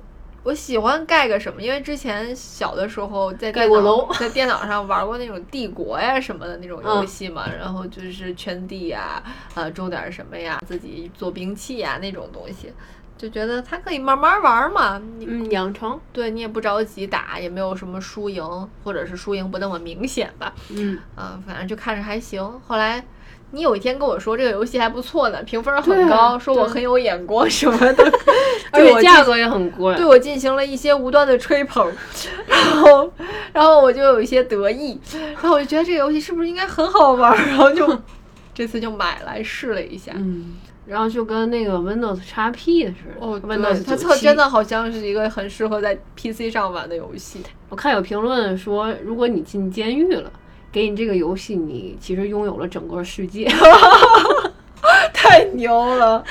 [0.44, 9.22] 我喜欢盖个什么，因为之前小的时候在电脑盖过楼在电脑上玩过那种帝国呀什么的那种游嗯戏嘛，然后就是圈地呀，
[9.54, 12.74] 呃，种点什么呀，自己做兵器呀那种东西。
[13.18, 18.44] 就觉得它可以慢慢玩嘛，你嗯，养成，对你也不着急打，也没有什么输赢，
[18.84, 20.54] 或者是输赢不那么明显吧。
[20.70, 22.44] 嗯，啊，反正就看着还行。
[22.68, 23.04] 后来
[23.52, 28.12] 你有一天跟我说这个游戏还不错呢，评分对很高，说我很有眼光什么的，
[28.72, 29.94] 而且价格也很贵。
[29.96, 31.86] 对我进行了一些无端的吹捧，
[32.48, 33.14] 然后
[33.54, 35.00] 然后我就有一些得意，
[35.34, 38.02] 然后我就觉得这个游戏是不是应该很好玩儿，然后就
[38.56, 40.12] 这次就买来试了一下。
[40.16, 40.54] 嗯，
[40.92, 43.26] 然后就跟那个 Windows XP 似的。
[43.48, 47.42] ，Windows 它97测真的好像是一个很适合在 PC 上玩的游戏。
[47.70, 50.30] 我看有评论说，如果你进监狱了，
[50.70, 53.50] 给你这个游戏，你其实拥有了整个世界，
[55.14, 56.22] 太牛了！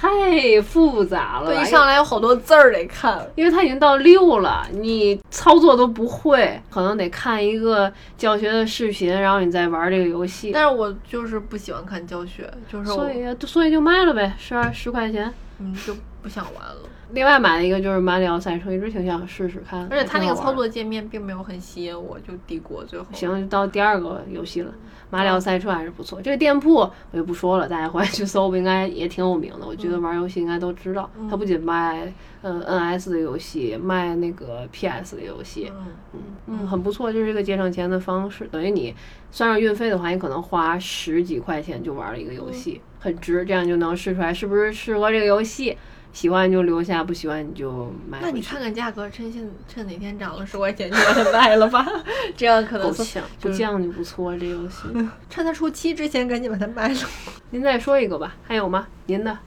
[0.00, 1.46] 太复杂了。
[1.46, 3.26] 对，一上来有好多字儿得看。
[3.34, 10.52] 因为它已经到六了，你操作都不会，可能得看一个教学的视频，然后你再玩这个游戏。
[10.52, 15.32] 但是我就是不喜欢看教学，就是所以所以就卖了呗，十二十块钱。
[15.60, 16.82] 嗯就不想玩了。
[17.10, 23.06] 另外买了一个就是马里奥赛车，一直挺想试试看，而且它那个操作界面并没有很吸引我，就帝国最后。
[23.12, 24.70] 行，到第二个游戏了。
[25.10, 29.66] 马里奥赛车还是不错，这个店铺我就不说了，大家回来去搜，应该也挺有名的。
[29.66, 35.72] 我觉得玩游戏应该都知道，它不仅卖嗯 NS 的游戏，卖那个 PS 的游戏，
[36.12, 38.46] 嗯，嗯，很不错，就是一个节省钱的方式。
[38.50, 38.94] 等于你
[39.30, 43.44] 算上运费的话，你可能花十几块钱就玩了一个游戏，很值。
[43.44, 45.76] 这样就能试出来是不是适合这个游戏，
[46.18, 48.18] 喜欢就留下，不喜欢你就买。
[48.20, 51.86] 那你看看价格，趁现趁哪天涨了十块钱就把它卖了吧，
[52.36, 54.36] 这样可能够是呛，不降就不错。
[54.36, 54.88] 这游戏，
[55.30, 57.00] 趁它出七之前赶紧把它卖了。
[57.50, 58.88] 您再说一个吧，还有吗？
[59.06, 59.38] 您的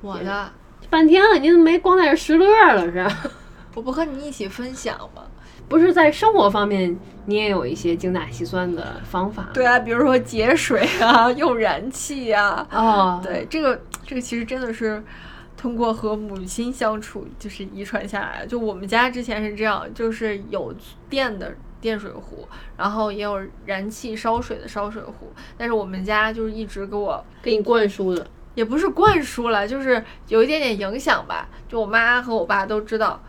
[0.00, 0.50] 我的，
[0.90, 3.06] 半天了，您没光在这拾乐了是？
[3.76, 5.22] 我不和你一起分享吗？
[5.68, 9.50] 不是在生活方面，你也有一些精打细算的方法。
[9.54, 15.00] 对啊，比如说节水啊，用燃气啊，哦，对，这个这个其实真的是
[15.58, 18.46] 通过和母亲相处，就是遗传下来的。
[18.46, 20.72] 就我们家之前是这样，就是有
[21.10, 27.22] 电的电水壶，然后也有燃气烧水的烧水壶，但是我们家就是一直给我。
[27.42, 28.24] 给你灌输的。
[28.54, 31.48] 也不是灌输了，就是有一点点影响吧。
[31.68, 33.20] 就我妈和我爸都知道，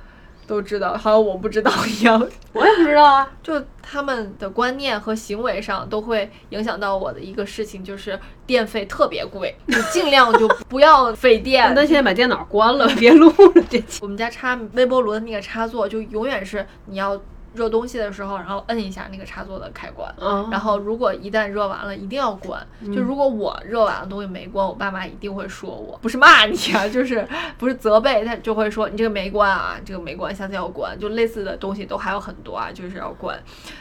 [0.50, 2.20] 都知道，好像我不知道一样。
[2.54, 3.32] 我也不知道啊。
[3.44, 11.72] 就他们的观念和行为上都会影响到我的一个事情，就是电费特别贵， 你尽量就不要费电。
[11.78, 14.00] 那现在把电脑关了，别录了这期。
[14.02, 17.16] 我们家插微波炉的那个插座，就永远是你要
[17.60, 20.10] 热东西的时候，然后摁一下那个插座的开关。
[20.18, 22.66] 嗯，然后如果一旦热完了，一定要关。
[22.96, 30.98] 就如果我热完了东西没关，我爸妈一定会说我，不是骂你啊， 就是不是责备，他就会说你这个没关啊，这个没关，下次要关。
[30.98, 33.38] 就类似的东西都还有很多啊，就是要关。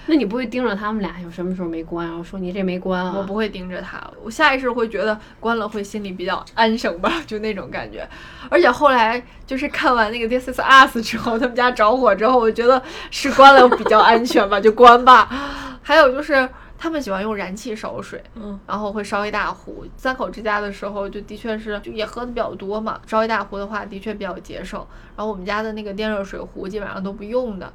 [0.07, 3.14] 那你不会盯着他们俩有什么时候没关，然后说你这没关啊？
[3.17, 8.09] 我不会盯着他，我下意识会觉得关了会心里比较安生吧， 就那种感觉。
[8.51, 15.28] 而且后来就是看完那个《This Is Us》之后，他们家着火之后，我觉得是关了比较安全吧，就关吧。
[15.83, 19.85] 还有就是他们喜欢用燃气烧水，嗯，然后会烧一大壶。
[19.96, 24.78] 三口之家的时候，就的确是就也喝的比较多嘛，烧一大壶的话，的确比较节省。
[25.16, 27.72] 然后我们家的那个电热水壶基本上都不用的。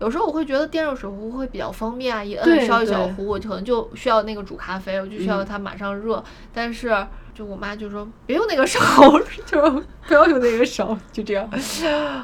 [0.00, 6.22] 有时候我会觉得电热水壶会比较方便啊，一摁烧一小壶，我可能就需要那个煮咖啡，我就需要嗯它马上热。
[6.52, 8.80] 但是就我妈就说别用那个勺，
[9.46, 9.58] 就
[10.06, 11.48] 不要用那个勺，就这样，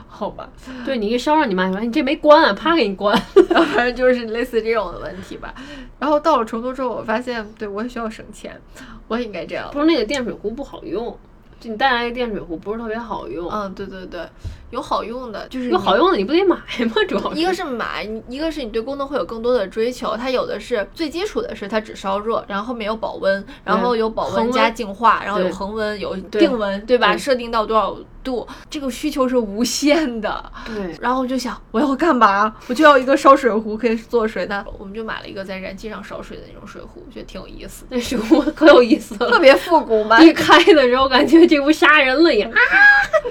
[0.06, 0.48] 好吧。
[0.84, 3.18] 对你一烧，让你妈说你这没关啊，啪给你关。
[3.48, 5.54] 反正就是类似这种的问题吧。
[5.98, 8.60] 然后到了成都之后，我发现对我也需要省钱，
[9.08, 9.70] 我也应该这样。
[9.72, 11.16] 不是那个电水壶不好用，
[11.58, 13.48] 就你带来的电水壶不是特别好用。
[13.50, 14.20] 嗯，对对对，
[14.70, 16.62] 有好用的，就是有好用的你不得买吗？
[17.08, 20.16] 主要一个是买，一个是你对功能会有更多的追求。
[20.16, 27.16] 它有的是最基础的是它只烧热，然后后面有保温，然后有保温加净化，然后有恒温有定温，对吧？
[27.16, 30.52] 设定到多少度，这个需求是无限的。
[30.66, 30.94] 对。
[31.00, 32.54] 然后我就想，我要干嘛？
[32.66, 37.84] 我就要一个烧水壶可以做水那我们就买了一个在燃气上烧水的那种水壶，觉得挺有意思。
[37.88, 40.20] 那水 壶可有意思了，特别复古嘛。
[40.24, 42.58] 一开的时候感觉这不杀人了也啊，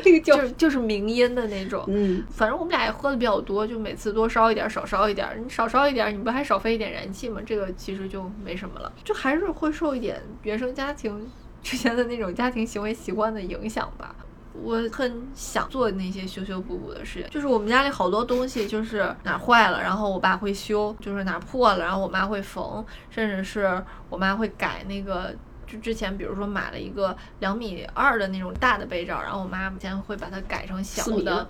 [0.03, 1.83] 这个就是就是鸣音的那种。
[1.87, 5.27] 嗯，反正我们俩也喝的比较多，就每次多烧一点，少烧一点。
[5.43, 7.41] 你少烧一点，你不还少费一点燃气吗？
[7.45, 11.29] 这个其实就没什么了，就还是会受一点原生家庭
[11.61, 14.15] 之前的那种家庭行为习惯的影响吧。
[14.63, 25.35] 我很想做那些修修补补的事情，就是我们家里好多东西，就是哪坏了，然后我爸会修；就是哪破了，然后我妈会缝，甚至是我妈会改那个。
[25.67, 31.45] 就之前，比如说买了一个两米二的那种大的被罩，然后我妈现在会把它改成小的。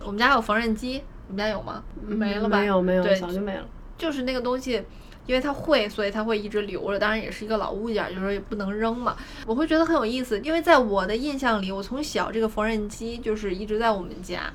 [0.00, 1.82] 我们家有缝纫机，你们家有吗？
[2.04, 2.58] 没了吧？
[2.58, 3.64] 没有没有，对，早就没了。
[3.96, 4.82] 就是那个东西，
[5.26, 6.98] 因为它会，所以它会一直留着。
[6.98, 9.16] 当然也是一个老物件，就是说也不能扔嘛。
[9.46, 14.52] 我会觉得很有意思，因为在我的印象里，我从小这个缝纫机就是一直在我们家。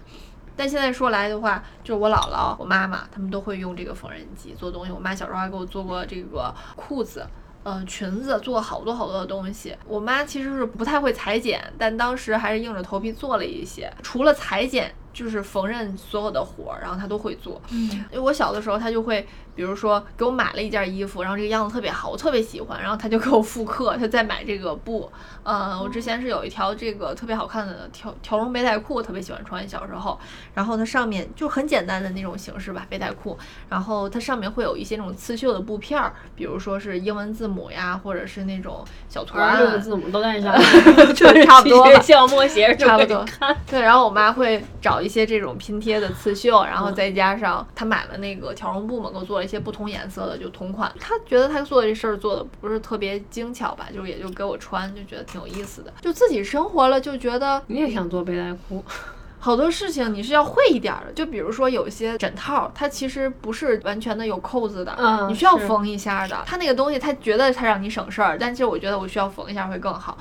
[0.55, 4.91] 但现在说来的话，就是我姥姥、我妈妈他们都会用这个缝纫机做东西。
[4.91, 7.25] 我妈小时候还给我做过这个裤子。
[7.63, 9.75] 嗯，裙子做好多好多的东西。
[9.87, 13.91] 我妈其实是不太会裁剪，但当时还是硬着头皮做了一些。
[14.01, 14.93] 除了裁剪。
[15.13, 17.61] 就是缝纫所有的活儿，然后她都会做。
[17.69, 19.23] 嗯，因为我小的时候，她就会，
[19.55, 25.11] 比如说给我买了一件衣服，然后这个样子特别好，我特别喜欢，然后他就给我复刻，他再买这个布。
[25.43, 30.19] 嗯，我之前是有一条这个特别好看的条条绒背带裤，特别喜欢穿，小时候。
[30.55, 33.37] 然后它上面就很简单的那种形式吧，背带裤。
[33.69, 39.59] 然后它上面会有一些那种刺绣的布片儿，比如说是英文字母呀，或者是那种小图案。
[39.59, 40.55] 六个字母都带上，
[41.13, 41.85] 就差不多。
[41.93, 43.23] 学校默写差不多。
[43.69, 45.03] 对，然后我妈会找。
[45.03, 50.91] 一些这种拼贴的刺绣，然后再加上她买了那个条绒布嘛，给我做了一些不同颜色的，就同款。
[50.99, 55.93] 他觉得他做的这事儿做的不是特别精巧吧，就也就给我穿，就觉得挺有意思的。
[56.01, 58.83] 就自己生活了，就觉得你也想做背带裤。
[59.39, 66.41] 好多事情你是要会一点的，就比如说有些枕套，它其实不是完全的有扣子的，嗯，你需要缝一下的。
[66.45, 70.17] 他那个东西，他觉得他让你省事儿，但其实我觉得我需要缝一下会更好。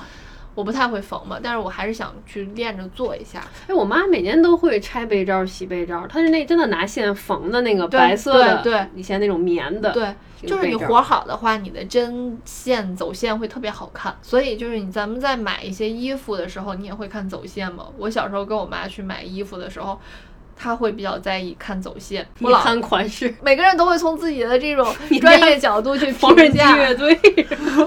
[0.54, 3.42] 我不太会缝嘛，但是我还是想去练着做一下。
[3.66, 9.92] 哎，我妈每年都会拆被罩、洗被罩，她是那真的拿线缝的那个白色的，对，以前那种棉的。
[9.92, 10.14] 对，
[10.46, 14.14] 就是你活好的话，你的针线走线会特别好看。
[14.20, 17.86] 所以就是你咱们在买一些衣服的时候，你也会看走线吗？
[17.96, 19.98] 我小时候跟我妈去买衣服的时候。
[20.56, 24.86] 他会比较在意看走线，一看款式， 每个人都会从自己的这种
[25.20, 26.76] 专业角度去 评价。
[26.76, 27.14] 乐队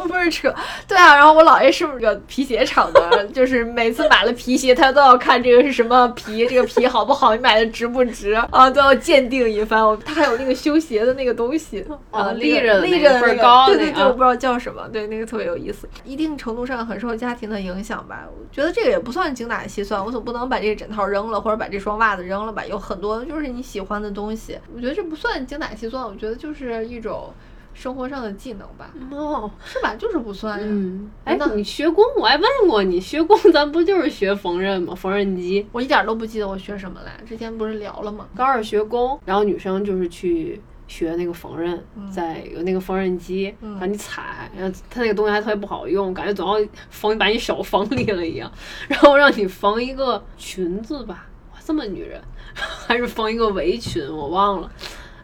[0.07, 0.53] 不是扯，
[0.87, 1.15] 对啊。
[1.15, 9.75] 然后我姥爷是不是个皮鞋厂的，就是每次买了皮鞋，他都要看这个是什么皮，这个皮好不好，你买的值不值啊，都要鉴定一番。
[10.05, 15.87] 他还有那个修鞋的那个东西啊，立着立着那个，对对对，我不知道叫什么，对，那个特别有意思。
[16.03, 18.25] 一定程度上很受家庭的影响吧。
[18.27, 22.65] 我觉得这个也不算精打细算，我总不能把这个枕套扔了，或者把这双袜子扔了吧。
[22.65, 27.31] 有很多就是你喜欢的东西，我觉得这不算精打细算，我觉得就是一种
[27.73, 28.91] 生活上的技能吧。
[29.11, 29.93] 哦，是吧？
[29.95, 30.57] 就是不算。
[30.63, 34.95] 嗯，哎，那你学工，我还问过你，学工咱不就是学缝纫吗？
[34.95, 37.11] 缝纫机，我一点都不记得我学什么了。
[37.27, 38.25] 之前不是聊了吗？
[38.35, 41.77] 高二学工，然后女生就是去学那个缝纫，
[42.09, 48.49] 在有那个缝纫机让你踩，然后它那个东西还特别不好用，感觉总要缝把你手缝里了一样，
[48.87, 51.27] 然后让你缝一个裙子吧。
[51.51, 52.21] 哇这么女人，
[52.87, 54.69] 还是缝一个围裙，我忘了，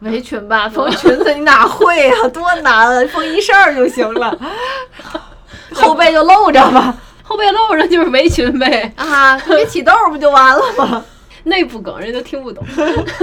[0.00, 2.28] 围裙吧， 缝裙子你哪会啊？
[2.28, 4.36] 多难啊，缝一身儿就行了，
[5.74, 11.04] 后背就露着吧，后背露着就是围裙呗，啊，别起痘不就完了吗？
[11.44, 12.64] 内部梗人家都听不懂，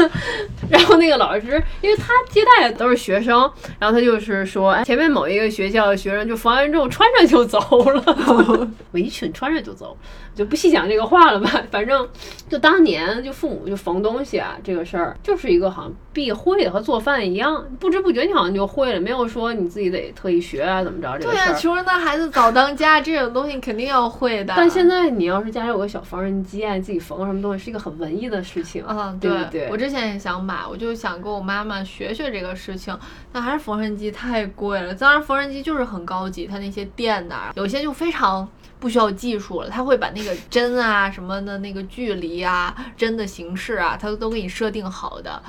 [0.69, 7.59] 然后那个老师，因为他接待的都是学生，然后他就是说，哎，前面某一个学校的学生就缝完之后穿着就走
[7.93, 9.95] 了，围裙穿着就走，
[10.35, 11.63] 就不细讲这个话了吧。
[11.71, 12.07] 反正
[12.49, 21.45] 就当年就父母就缝东西啊，这个事儿就是一个好像必会的，和做饭一样，不知不觉你好像就会了，没有说你自己得特意学啊怎么着这个事儿。
[21.45, 24.53] 对呀，穷人的孩子早当家，这种东西肯定要会的。
[24.57, 28.08] 但现在你要是家里有个小缝纫机啊，自己缝什么东西是一个很文。
[28.09, 29.69] 文艺的事情，嗯，对？
[29.69, 32.97] 我之前也想买，我就想跟我妈妈学学这个事情，
[33.31, 34.93] 但还是缝纫机太贵了。
[34.95, 38.47] 当然，缝纫机就是很高级，它那些电呐，有些就非常
[38.79, 45.41] 不需要技术了，它会把那个针啊什么的那个距离啊、针的形式啊，它都给你设定好的。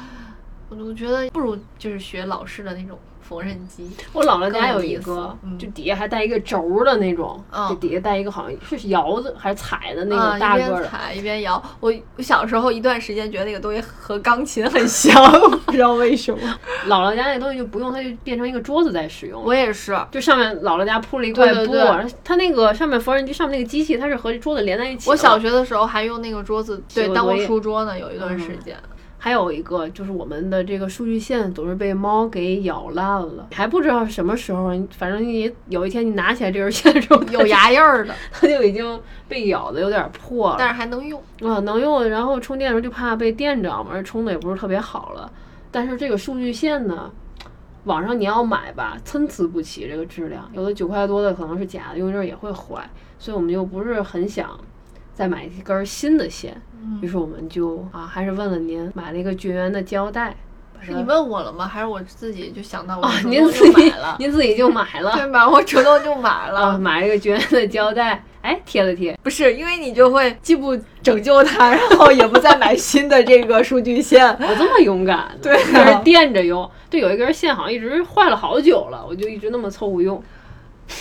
[0.69, 2.99] 我就觉得不如就是学老式的那种。
[3.31, 11.63] 缝纫机，我姥姥家有一个，就底下还带一个轴的那种，就底下带一个好像是摇子还是踩的那个大个的，一边踩一边摇。
[11.79, 15.15] 我我小时候一段时间觉得那个东西和钢琴很像，
[15.65, 16.41] 不知道为什么。
[16.89, 19.41] 姥姥家那东西就不用，它就变成一个桌子在使用。
[19.45, 21.73] 我也是，就上面姥姥家铺了一块布，
[22.25, 25.09] 它那个上面缝纫机上面那个机器，它是和桌子连在一起。
[25.09, 28.77] 我小学的时候还用那个桌子对当过书桌呢，有一段时间。
[29.23, 38.99] 还有一个就是我们的这个数据线总是被猫给咬烂了，还不知道什么时候，反正你有一天你拿起来这根线的时候， 有牙印儿的，它就已经
[39.29, 42.09] 被咬的有点破了，但是还能用啊，能用。
[42.09, 45.31] 然后充电的时候就怕被电着嘛，充的也不是特别好了。
[45.71, 47.13] 但是这个数据线呢，
[47.85, 54.59] 网上你要买吧，参差不齐，这个质量有的九块多的可能是假的，用一阵也会坏，所以我们就不是很想。
[55.13, 56.59] 再买一根新的线，
[57.03, 60.35] 于是我们就啊，还是问了您，买了一个绝缘的胶带。
[60.83, 61.67] 是你问我了吗？
[61.67, 64.17] 还是我自己就想到我您自己了？
[64.19, 65.47] 您自己就买了， 对吧？
[65.47, 69.15] 我主动就买 了，买了一个绝缘的胶带，哎，贴了贴。
[69.23, 74.27] 不是，因为你就会既不拯救它，然后也不再买新的这个数据线。
[74.41, 76.67] 我这么勇敢，对，是垫着用。
[76.89, 80.23] 对，有一根线好像一直坏了好久了，我就一直那么凑合用。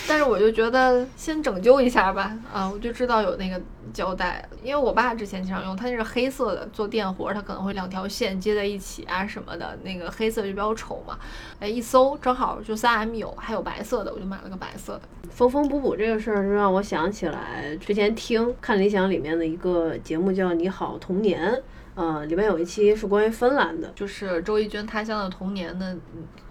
[0.07, 3.61] 但是我就觉得先拯救一下吧，啊，我就知道有那个
[3.93, 11.17] 胶带，因为我爸之前经常用，它那是黑色的，做电活它可能会两条线接在一起啊什么的，那个黑色就比较丑嘛，
[11.59, 15.01] 哎，一搜正好就三 M 有，还有白色的，我就买了个白色的。
[15.29, 21.53] 缝缝补补这个事儿，就让我想起来之前听看理想里面的一个节目叫《你好童年》，
[21.95, 25.95] 呃，里面有一期是关于芬兰的，就是周轶君他乡的童年的，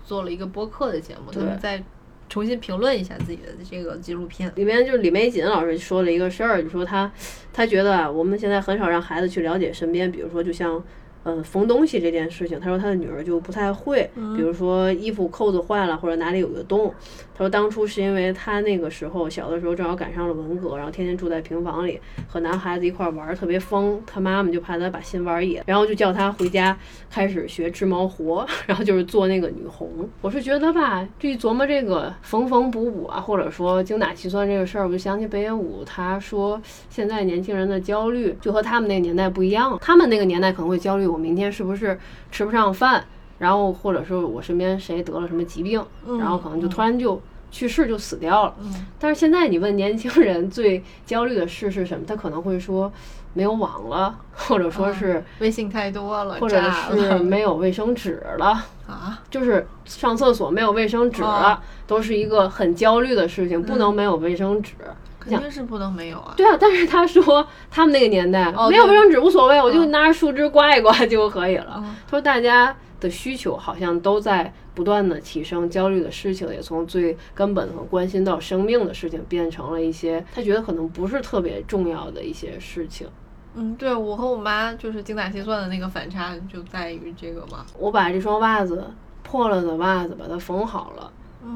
[0.05, 1.83] 做了一个播客的节目，他们在。
[2.29, 7.11] 重新评论一下自己的这个纪录片，里面就是李玫瑾老师说了一个事儿，就说他
[7.53, 10.83] 他觉得，我们现在很少让孩子去了解身边，比如说就像。
[11.29, 16.91] 嗯，缝东西这件事情，他说他的女儿就不太会，比如说衣服扣子坏了或者哪里有个洞，
[17.35, 26.75] 他说当初是因为他那个时候小的时候正好赶上了文革，然后天天住在平房里和男孩子一块玩，特别疯，他妈妈就怕他把心玩野，然后就叫他回家
[27.11, 30.09] 开始学织毛活， 然后就是做那个女红。
[30.23, 36.59] 我是觉得吧，这一琢磨这个缝缝补补啊，或者说精打细算这个事儿，我就想起北野武他说
[36.89, 41.07] 现在年轻人的焦虑就和他们那个年代不一样，他们那个年代可能会焦虑。
[41.09, 41.99] 我明天是不是
[42.31, 43.05] 吃不上饭？
[43.39, 45.85] 然后或者说我身边谁得了什么疾病，
[46.19, 48.55] 然后可能就突然就去世就死掉了。
[48.99, 52.05] 但是现在你问年轻人最焦虑的事是什么？
[52.05, 52.93] 他可能会说
[53.35, 64.75] 没有网了，或者说是微信太多了，或者是没有卫生纸了啊，就是上厕所没有卫生纸了，都是一个很焦虑的事情，不能没有卫生纸。
[65.19, 66.35] 肯定是不能没有啊！
[66.37, 71.83] 对啊，但是他说 他们那个年代没有卫生纸无所谓，我就拿着树枝刮一刮 就可以了。
[72.07, 83.07] 他说大家的需求好像都在不断的提升，焦虑的事情也从最根本和关心到生命的事情变成了一些他觉得可能不是特别重要的一些事情。
[83.55, 87.65] 嗯，对我和我妈就是精打细算的那个反差就在于这个嘛。
[87.77, 88.85] 我把这双袜子
[89.25, 91.11] 破了的袜子把它缝好了，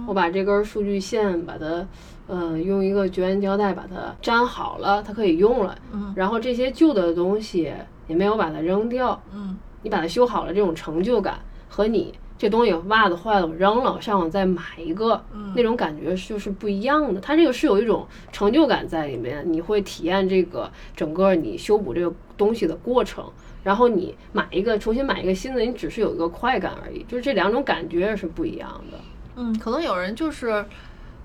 [0.07, 1.87] 我把这根数据线把它。
[2.29, 5.77] 呃，用一个绝缘胶带把它粘好了，它可以用了。
[5.93, 7.71] 嗯，然后这些旧的东西
[8.07, 9.21] 也没有把它扔掉。
[9.35, 15.23] 嗯，你把它修好了，这种成就感和你这东西袜子坏了我扔了，我上网再买一个，
[15.57, 17.21] 那种感觉就是不一样的。
[17.21, 23.25] 它这个是有一种成就感在里面，你会体验这个整个你修补这个东西的过程。
[23.65, 28.99] 然后你买一个重新买一个新的，你只是有一个快感而已，就是这两种感觉是不一样的。
[29.37, 30.65] 嗯，可能有人就是。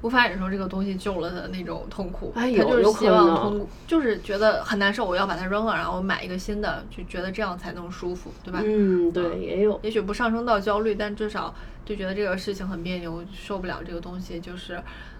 [0.04, 8.62] 无法忍受这个东西旧了的那种痛苦，他就是希望通，就是觉得很难受，我要把它扔了，然后买一个新的，就觉得这样才能舒服，对吧？
[8.64, 11.54] 嗯，对，也有，也许不上升到焦虑，但至少
[11.84, 14.80] 就觉得这个事情很别扭，受不了这个东西，就是。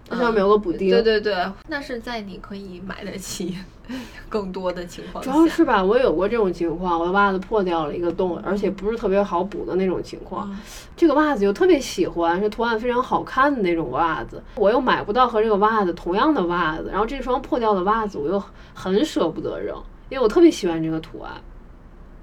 [0.10, 1.36] 上面有个补丁，对对对，
[1.68, 3.58] 那是在你可以买得起
[4.30, 5.32] 更多的情况下。
[5.32, 10.50] 主要是吧，我有过这种情况，我的袜子破掉了一个洞，而且不是特别好补的那种情况。
[10.96, 18.42] 这个袜子又特别喜欢，是图案非常好看的那种袜子，我又买不到和这个袜子同样的袜子，然后这双破掉的袜子我又
[18.74, 19.76] 很舍不得扔，
[20.10, 21.34] 因为我特别喜欢这个图案，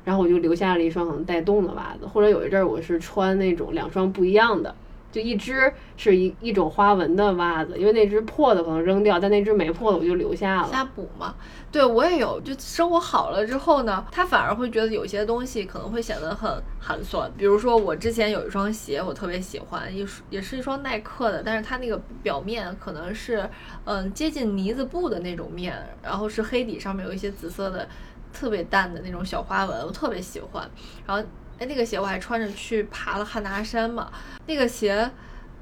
[0.05, 4.75] 然后我就留下了一双可能带洞的袜子，或者有一阵儿我是穿那种两双不一样的。
[5.15, 10.69] 就一只是一一种花纹的袜子，因为那只破的可能扔掉，但那只没破的我就留下了。
[10.69, 11.37] 瞎补嘛。
[11.71, 17.31] 对我也有，就生活好了之后呢，他反而会觉得有些东西可能会显得很寒酸。
[17.39, 23.49] 比如说我之前有一双鞋，我特别喜欢，也是也是一双耐克的，但是它那个表面可能是
[23.85, 27.89] 嗯接近呢子布的那种面，然后是黑底，上面有一些紫色的
[28.33, 30.69] 特别淡的那种小花纹，我特别喜欢。
[31.07, 31.25] 然后
[31.59, 34.11] 哎，那个鞋我还穿着去爬了汉拿山嘛，
[34.47, 35.11] 那个鞋。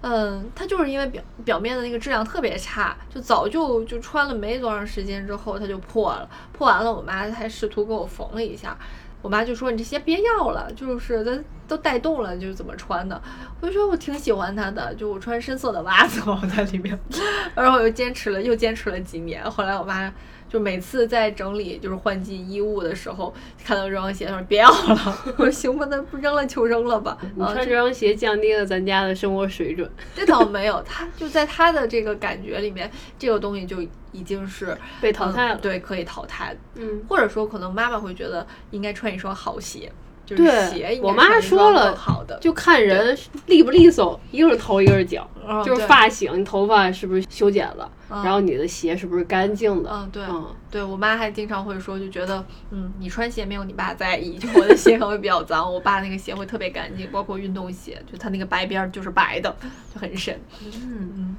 [0.04, 8.76] 嗯，它就是因为表表面的那个质量特别差，就早就就穿了没多长时间之后它就破了，破完了我妈还试图给我缝了一下，
[9.22, 13.22] 我妈就说你这鞋别要了，就是它都带洞了，就是怎么穿的？
[13.60, 16.98] 我就说我挺喜欢它的，就我穿深色的袜子我在里面，
[17.54, 20.12] 然后我又坚持了又坚持了几年，后来我妈。
[20.52, 23.32] 就每次在整理就是换季衣物的时候，
[23.64, 25.18] 看到这双鞋，他说别要了。
[25.38, 27.16] 我说行吧，那不扔了就扔了吧。
[27.34, 29.90] 你穿这双鞋降低了咱家的生活水准？
[30.14, 33.80] 这倒没有，他就在他的这个感觉里面，这个东西就
[34.12, 35.58] 已经是被淘汰了。
[35.58, 36.54] 对，可以淘汰。
[36.74, 39.90] 嗯，或者说可能妈妈会觉得应该穿一双好鞋。
[40.36, 41.96] 对，我妈说了，
[42.40, 43.16] 就看人
[43.46, 45.28] 利不利索，一个是头，一个是脚，
[45.64, 49.90] 就是发型，你头发是不是修剪了，然后你的鞋是不是干净的？
[49.92, 50.24] 嗯，对，
[50.70, 59.54] 对我妈还经常会说，就觉得，嗯，你穿鞋没有你爸在意，就我的鞋可能会比较脏，我爸那个鞋会特别干净，包括运动鞋，就他那个白边就是白的，
[59.94, 60.38] 就很神。
[60.64, 61.36] 嗯嗯，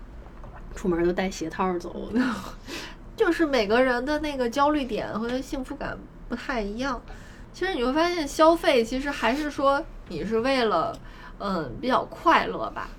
[0.75, 2.09] 出门都带鞋套走，
[3.15, 7.01] 就是每个人的那个焦虑点和幸福感不太一样。
[7.53, 10.97] 其实你会发现，消费其实还是说你是为了，
[11.37, 12.89] 嗯，比较快乐吧，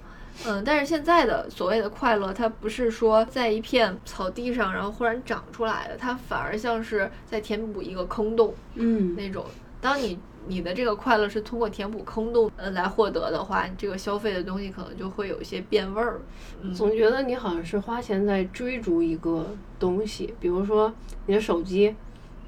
[0.46, 9.44] 嗯，但是现在的所谓的快乐，它不是说在一片草地上然后忽然长出来的，它反而像是在填补一个坑洞，嗯，那种。
[9.80, 16.20] 当你你的这个快乐是通过填补坑洞呃来获得的话，你这个消费的东西可能就会有一些变味儿。
[16.74, 19.46] 总觉得你好像是花钱在追逐一个
[19.78, 20.90] 东西，比如说
[21.26, 21.94] 你的手机。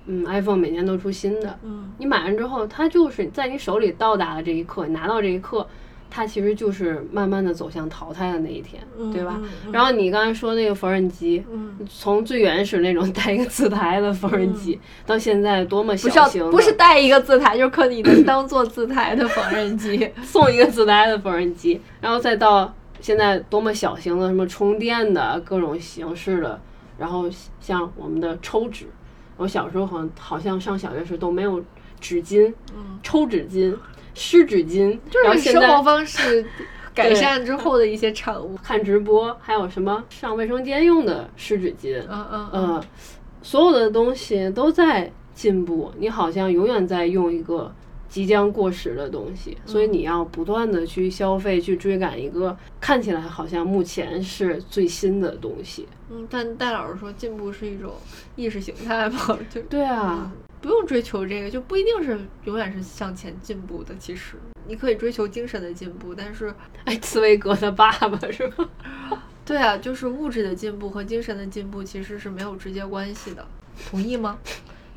[0.06, 1.58] 嗯，iPhone 每年都出新的。
[1.62, 5.66] 嗯，你买完之后，它就是在你手里到达的这一刻，拿到这一刻，
[6.08, 8.80] 它其实就是慢慢的走向淘汰的那一天，
[9.12, 9.40] 对吧？
[9.72, 26.60] 然后你刚才说那个缝纫机，嗯，从最原始那种带一个字台的缝纫机，到现在多么小型，不是带一个字台，就是可以能当做字台的缝纫机， 送一个字台的缝纫机，然后再到现在多么小型的什么充电的各种形式的，
[26.96, 27.28] 然后
[27.60, 28.86] 像我们的抽纸。
[29.36, 31.62] 我小时候好像好像上小学时都没有
[32.00, 32.52] 纸巾，
[33.02, 33.76] 抽纸巾、
[34.14, 36.44] 湿纸巾，就是生活方式
[36.94, 38.56] 改善之后的一些产物。
[38.62, 42.84] 看直播，还有什么上卫生间用的湿纸巾，嗯嗯嗯，
[43.42, 45.92] 所有的东西都在进步。
[45.98, 47.70] 你好像永远在用一个
[48.08, 55.86] 即将过时的东西，所以你要不断的去消费，去追赶一个看起来好像目前是最新的东西。
[56.10, 57.92] 嗯，但戴老师说进步是一种
[58.36, 59.38] 意识形态吧？
[59.50, 60.30] 就对啊，
[60.60, 63.94] 不用追求这个，就不一定是永远是向前进步的。
[63.98, 64.36] 其实
[64.68, 66.54] 你可以追求精神的进步，但是
[66.84, 68.68] 哎，茨威格的爸爸是吧？
[69.44, 73.46] 对啊，就是物质的进步和精神的进步其实是没有直接关系的，
[73.90, 74.38] 同意吗？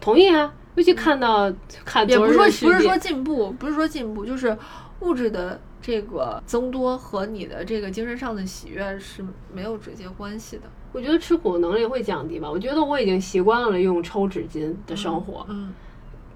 [0.01, 1.51] 同意啊，尤其看到
[1.83, 4.57] 看也不是说不是说进步，不是说进步，就是
[5.01, 5.59] 物质的。
[5.81, 10.63] 这个增多和你的这个精神上的喜悦是没有直接关系的。
[10.91, 12.51] 我觉得吃苦能力会降低吧。
[12.51, 15.45] 我觉得我已经习惯了用抽纸巾的生活。
[15.47, 15.73] 嗯，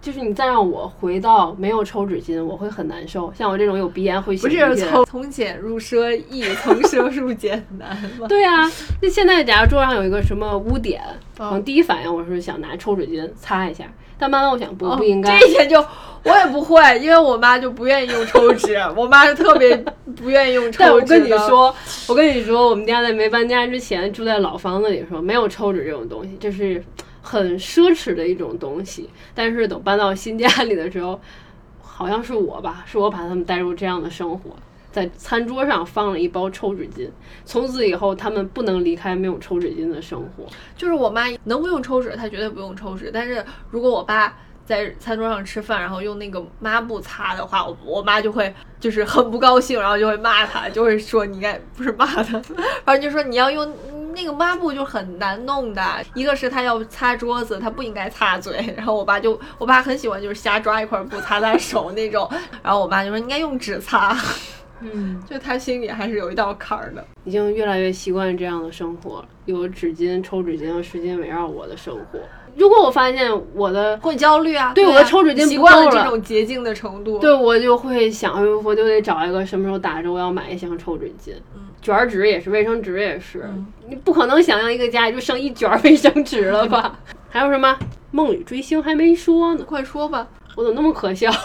[0.04, 3.32] 就是你再让我回到没有抽纸巾，我会很难受。
[3.34, 8.28] 像我这种有鼻炎会不是从从俭入奢易， 从奢入俭难吗？
[8.28, 8.70] 对啊，
[9.01, 11.01] 那现在假如桌上有一个什么污点，
[11.39, 13.86] 嗯，第一反应我是想拿抽纸巾擦一下。
[14.16, 15.84] 但慢慢我想不不应该这一点就
[16.24, 19.76] 我也不会，因为我妈就不愿意用抽纸， 我妈是特别
[20.16, 20.78] 不愿意用抽纸。
[20.80, 21.76] 但我跟你说，
[22.08, 26.82] 我跟你说，我们家在没搬家之前住在老房子里的时候，没有抽纸这种东西，就是
[27.24, 29.10] 很奢侈的一种东西。
[29.34, 31.20] 但是等搬到新家里的时候，
[31.82, 34.52] 好像是我吧，是我把他们带入这样的生活。
[34.92, 37.10] 在餐桌上放了一包抽纸巾，
[37.46, 40.46] 从此以后他们不能离开没有抽纸巾的生活。
[40.78, 43.10] 就是我妈能不用抽纸，她绝对不用抽纸。
[43.12, 52.40] 但是如果我爸在餐桌上吃饭，然后用那个抹布擦的话，我我妈就会就是很不高兴，然后就会骂他，就会说你应该不是骂他，
[52.86, 53.74] 反正就说你要用
[54.14, 55.82] 那个抹布就很难弄的。
[56.14, 58.74] 一个是他要擦桌子，他不应该擦嘴。
[58.78, 62.30] 然后我爸就我爸很喜欢就是瞎抓一块布擦擦手那种，
[62.61, 64.18] 然后我爸就说应该用纸擦。
[64.82, 72.20] 嗯， 就他心里还是有一道坎儿的，已经越来越习惯这样的生活，有纸巾、抽纸巾和湿巾围绕我的生活。
[72.55, 81.34] 如果我发现我的会焦虑啊，对啊我的抽纸巾习惯了不够了这种洁净的程度，对我就会想，哎呦我就得找一个什么时候打折，我要买一箱抽纸巾。
[81.55, 86.98] 嗯卷儿纸也是，卫生纸也是，嗯你不可能想象一个家里就剩一卷儿卫生纸了吧？
[87.30, 87.78] 还有什么
[88.12, 90.26] 梦里追星还没说呢，快说吧，
[90.56, 91.30] 我怎么那么可笑？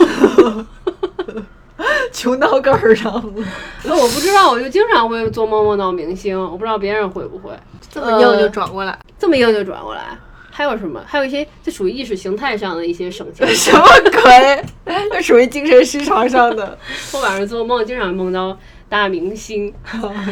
[2.12, 3.24] 穷到根儿上了，
[3.84, 7.52] 那我不知道，我就经常会做梦梦到明星，我不知道别人会不会
[7.92, 10.16] 这么硬就转过来，这么硬就转过来。
[10.50, 11.00] 还有什么？
[11.06, 13.46] 还有一些这属于意识形态上的一些省钱。
[13.54, 13.86] 什么
[14.22, 14.64] 鬼？
[15.12, 16.76] 这属于精神失常上的。
[17.12, 18.58] 我晚上做梦经常梦到
[18.88, 19.72] 大明星。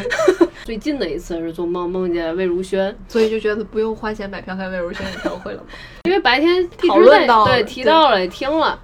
[0.65, 5.67] 最近的一次是做梦梦见魏如萱，所以就觉得不用花钱买票看魏如萱演唱会了吗？
[6.03, 8.79] 因为白天一讨直在论到了对提到了也听了。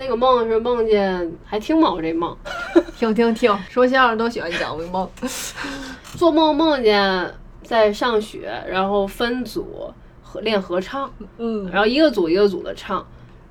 [0.00, 1.90] 那个梦是梦见还听吗？
[1.90, 2.36] 我这梦
[2.96, 5.08] 听听听，说相声都喜欢讲梦。
[6.14, 9.92] 做梦梦见在上学，然后分组
[10.22, 13.04] 合练合唱，嗯，然后一个组一个组的唱，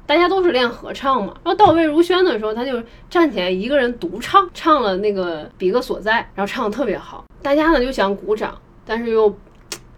[0.07, 1.33] 大家都是练合唱嘛。
[1.43, 7.25] 然后到魏如萱的时候，她就站起来一个人独唱，唱了那个《比个所在》，然后唱的特别好。
[7.43, 9.31] 大家呢就想鼓掌，但是又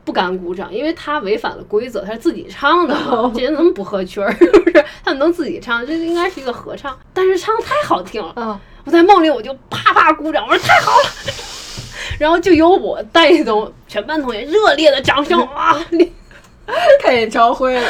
[0.03, 4.31] 不敢鼓掌，因为她违反了规则，她是自己唱的嘛，这人怎么不合群儿？
[4.35, 4.83] 是不是？
[5.05, 8.33] 他们能自己唱，这应该是一个合唱，但是唱的太好听了。
[8.35, 11.09] 啊，我在梦里我就啪啪鼓掌，我说太好了。
[12.17, 15.77] 然后就由我带动全班同学热烈的掌声啊！
[17.01, 17.87] 看演唱会了。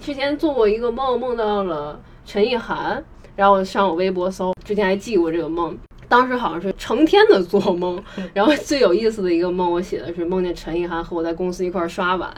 [0.00, 3.02] 之前做过一个梦，梦到了陈意涵，
[3.36, 5.78] 然后我上我微博搜，之前还记过这个梦。
[6.08, 8.02] 当时好像是成天的做梦，
[8.32, 12.34] 然后最有意思的一个梦，我写的是梦见陈意涵和我在公司一块儿刷碗，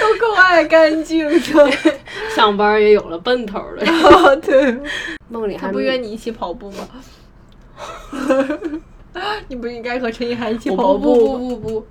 [0.00, 1.72] 都够爱干净的。
[2.36, 3.82] 上班也有了奔头了。
[3.82, 4.78] 啊，对，
[5.28, 6.88] 梦里还他不约你一起跑步吗？
[9.48, 11.38] 你不应该和陈意涵一起我跑不不步吗？
[11.38, 11.86] 不不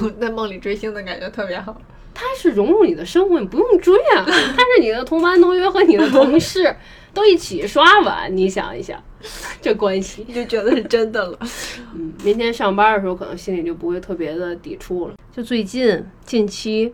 [0.00, 1.80] 不，在 梦里追星的感觉特别好。
[2.14, 4.24] 他是融入你的生活，你不用追啊。
[4.26, 6.74] 他是你的同班同学和你的同事，
[7.14, 9.00] 都一起刷碗，你想一想，
[9.62, 10.24] 这关系。
[10.26, 11.38] 你就觉得是真的了。
[11.94, 15.14] 嗯，明天上班的时候可能心里就不会特别的抵触了。
[15.32, 16.92] 就最近近期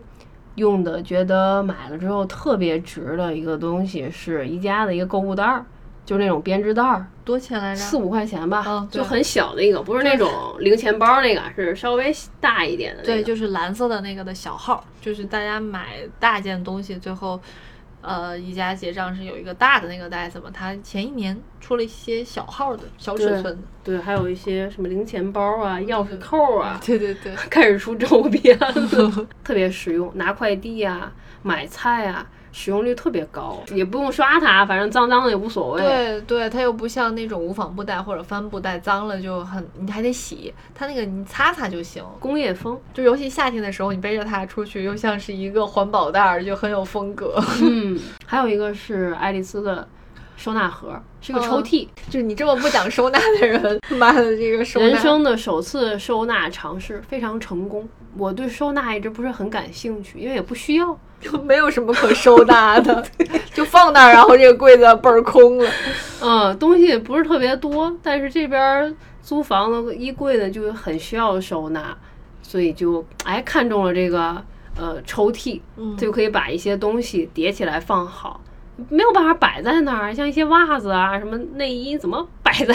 [0.56, 5.64] 用的，觉得买了之后特别值的一个东西是宜家的一个购物袋儿，
[6.04, 7.80] 就那种编织袋儿，多钱来着？
[7.80, 13.14] 四五块钱吧，就很小的一个，不是那种零钱包那个，是稍微大一点的、那个。
[13.14, 17.40] 对，就是蓝色的那个的小号，就是大家买大件东西，最后，
[18.02, 28.72] 呃，宜家结账是有一个大的那个袋子嘛，它前一年出了一些小号的小尺寸的，对，还有一些什么零钱包啊、钥匙扣啊， 对对对， 开始出周边了，
[29.42, 31.10] 特别实用，拿快递啊、
[31.42, 32.26] 买菜啊，
[32.56, 35.82] 使用率特别高，也不用刷它，反正脏脏的也无所谓。
[35.82, 42.04] 对对，它又不像那种无纺布袋或者帆布袋，脏了就很，你还得洗，它那个你擦擦就行。
[42.20, 47.42] 工业风，就尤其夏天的时候，你背着它出去，又像是一个环保袋儿，就很有风格。
[47.60, 49.88] 嗯， 还有一个是爱丽丝的
[50.36, 57.88] 收纳盒，是个抽屉，就是你这么不讲收纳的人，妈的这个收纳，人生的首次收纳尝试非常成功。
[58.16, 60.96] 我对收纳一直不是很感兴趣，因为也不需要。
[61.24, 63.04] 就没有什么可收纳的，
[63.54, 65.70] 就放那儿，然后这个柜子倍儿空了。
[66.20, 71.96] 嗯，东西也不是特别多，但是这边儿租房的衣柜呢就很需要收纳，
[72.42, 74.42] 所以就哎看中了这个
[74.76, 78.40] 呃抽屉，嗯就可以把一些东西叠起来放好。
[78.88, 82.74] 没有办法摆在那儿，像一些袜子啊、什么内衣，怎么摆在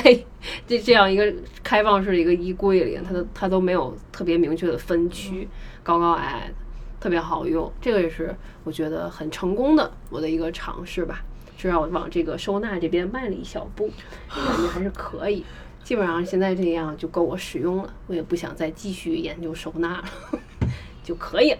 [0.65, 2.97] 这这样一个开放式的一个衣柜里？
[3.05, 5.45] 它都它都没有特别明确的分区，
[5.83, 6.53] 高高矮矮的，
[6.99, 7.71] 特别好用。
[7.81, 11.23] 这个也是我觉得很成功的我的一个尝试吧，
[11.57, 13.89] 是让我往这个收纳这边迈了一小步，
[14.29, 15.45] 感觉还是可以。
[15.83, 20.03] 基本上现在这样就够我使用了，我也不想再继续研究收纳了，
[21.03, 21.59] 就可以了。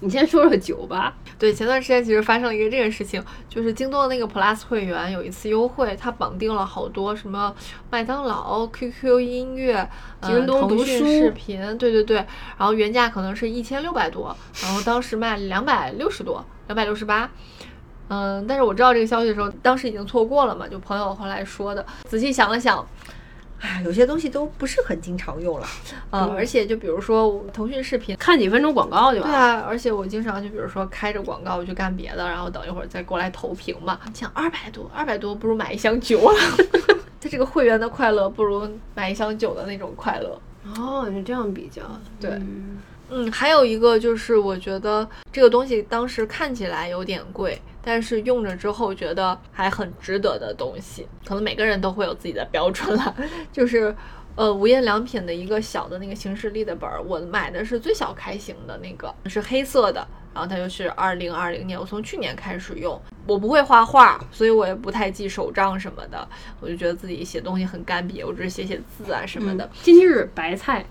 [0.00, 7.54] 你先说说酒吧，对，前段时间其实发生了一个这个事情，就是京东的那个 Plus 会员有一次优惠，它绑定了好多什么
[7.90, 9.88] 麦当劳、QQ 音乐、
[10.20, 12.16] 呃、京东读书视频，对对对，
[12.56, 17.30] 然后原价可能是一千六百多，然后当时卖两百六十多，两百六十八。
[18.08, 21.86] 嗯，但是我知道这个消息的时候，当时已经错过了嘛，就朋友后来说的。
[22.04, 22.84] 仔细想了想，
[23.60, 25.66] 哎，有些东西都不是很经常用了，
[26.10, 29.36] 啊、对而且就比如说我腾讯视频，看几分钟广告就完了。
[29.36, 34.00] 对啊，而且我经常就比如说开着广告我去干别的，然后等一会儿再过来投屏嘛。
[34.06, 36.34] 你想二百多，二百多不如买一箱酒啊！
[37.22, 40.40] 它这个会员的快乐不如买一箱酒的那种快乐。
[40.78, 41.82] 哦，你是这样比较，
[42.18, 42.78] 对嗯
[43.10, 53.14] 嗯，还有一个就是我觉得这个东西当时看起来有点贵，但是用着之后觉得还很值得的东西，可能每个人都会有自己的标准了。
[53.52, 53.94] 就是
[54.36, 60.06] 呃无印良品的一个小的那个行事历的本儿，我买的是最小开型的那个，是黑色的。
[60.32, 63.00] 然后它就是二零二零年，我从去年开始用。
[63.26, 66.26] 我不会画画，所以我也不太记手账什么的。
[66.60, 69.68] 我就觉得自己写东西很干瘪，我只是写写字啊什么的。
[69.82, 70.84] 今日白菜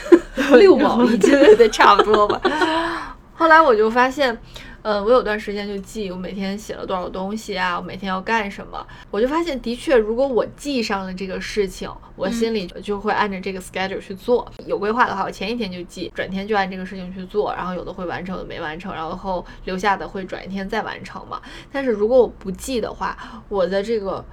[0.56, 2.40] 六毛一斤，对对，差不多吧。
[3.34, 4.38] 后来我就发现。
[4.86, 14.46] 嗯，我有段时间就记我每天写了多少东西啊，我每天要干什么，我就发现的确，如果我记上了这个事情，我心里就会按照这个 schedule 去做。
[14.64, 21.42] 有规划的话，我前一天就记，转天就按这个事情去做，然后有的会完成，有的没完成，然后留下的会转一天再完成嘛。
[21.72, 24.24] 但是如果我不记的话，我的这个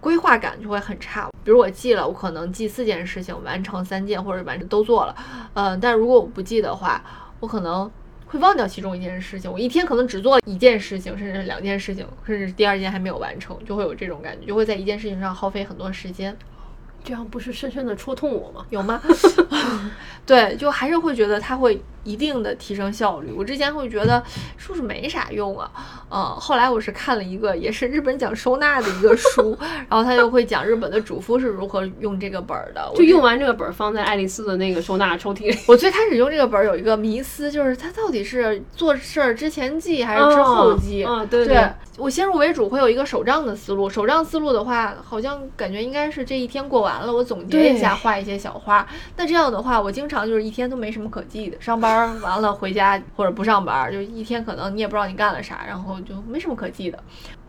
[0.00, 1.30] 规划感就会很差。
[1.44, 5.14] 比如我记了，我可能记四件事情，完成三件或者完成都做了，
[5.54, 7.00] 嗯，但如果我不记的话，
[7.38, 7.88] 我可能。
[8.32, 16.34] 会忘掉其中一件事情，我一天可能只做一件事情，甚至两件事情，甚至第二件还没有完成，就会有这种感觉，就会在一件事情上耗费很多时间。
[17.04, 18.64] 这样不是深深的戳痛我吗？
[18.70, 19.00] 有吗？
[20.24, 23.32] 对，就还是会觉得它会一定的提升效率。
[23.36, 24.22] 我之前会觉得
[24.56, 25.68] 是不是没啥用啊？
[26.10, 29.58] 嗯，后来我是看了一个也是日本讲收纳的一个书，
[29.90, 32.88] 然后他就会讲日本的主妇是如何用这个本儿的。
[32.94, 35.58] 就用完这个本儿放在爱丽丝的那个收纳抽屉里。
[35.66, 41.02] 我最开始用这个本儿有一个迷思，就是它到底是做事儿之前记还是之后记？
[41.02, 41.68] 啊，对对。
[41.98, 48.86] 我先入为主会有一个手账的思路，手账思路的话，好像感觉应该是这一天过完了，我总结一下，画一些小花。
[49.16, 56.98] 那这样的话，我经常就是一天都没什么可记的，上班完了回家或者不上班，就一天可能你也不知道你干了啥，然后就没什么可记的。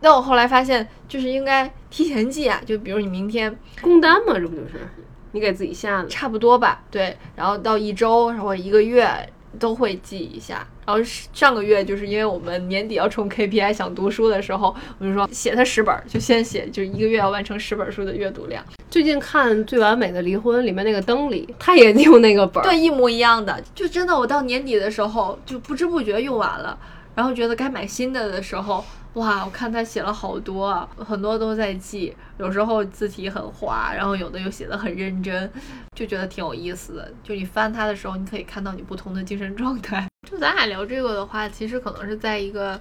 [0.00, 4.88] 那我后来发现，就是应该提前记啊，就比如你明天工单嘛，这不就是
[5.32, 6.08] 你给自己下的？
[6.08, 7.16] 差不多吧，对。
[7.36, 9.28] 然后到一周或者一个月。
[9.56, 18.64] 都会记一下，然后上个月就是因为我们年底要冲 KPI，想读书的时候，我就说写它十本，就先写，就一个月要完成十本书的阅读量。
[18.90, 23.62] 最近看《最完美的离婚》里面那个灯里，他也用那个本，对，一模一样的。
[23.74, 26.78] 就真的，我到年底的时候就不知不觉用完了，
[27.14, 28.84] 然后觉得该买新的的时候。
[29.14, 35.48] 哇，我看他写了好多啊，很多都在记，有时候字体很滑，然后有的又写的很认真，
[35.94, 37.12] 就觉得挺有意思的。
[37.22, 40.08] 就你翻他的时候，你可以看到你不同的精神状态。
[40.28, 42.80] 就咱俩聊这个的话，其实可能是在一个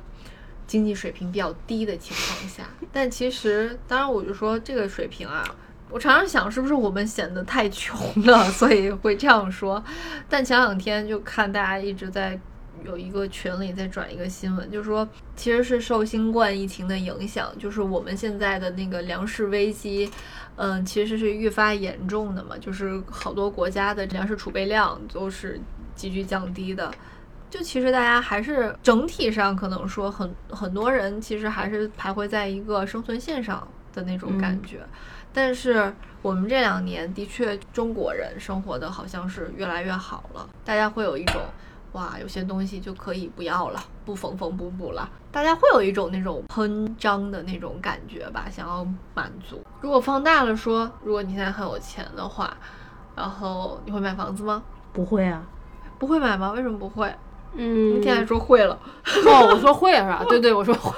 [0.66, 5.44] 经济水平比较低的情况下，但其实，当然我就说这个水平啊，
[5.92, 9.84] 我常常想是不是我们显得太穷了， 所以会这样说。
[10.28, 12.40] 但前两天就看大家一直在。
[12.86, 20.10] 有一个群里在转一个新闻，就是说，其实是受新冠疫情的影响，就是我们现在的那个粮食危机，
[20.56, 25.60] 嗯，其实是愈发严重的嘛，就是好多国家的粮食储备量都是
[25.96, 26.94] 急剧降低的。
[27.50, 34.80] 就其实大家还是整体上可能说很很多人其实还是徘徊在一个生存线上的那种感觉。
[35.32, 41.42] 但是我们这两年的确中国人生活的好像是越来越好了，大家会有一种。
[41.94, 45.08] 哇，有些东西就可以不要了，不缝缝补补了。
[45.32, 49.64] 大家会有一种那种喷张的那种感觉吧，想要满足。
[49.82, 52.56] 如果放大了说，如果你现在很有钱的话，
[53.16, 54.64] 然后你会买房子吗？
[54.92, 55.44] 不会啊，
[56.00, 56.52] 不会买吗？
[56.52, 57.14] 为什么不会？
[57.56, 58.78] 嗯，你现在说会了。
[59.28, 60.26] 哦，我说会是吧？
[60.30, 60.92] 对对，我说会。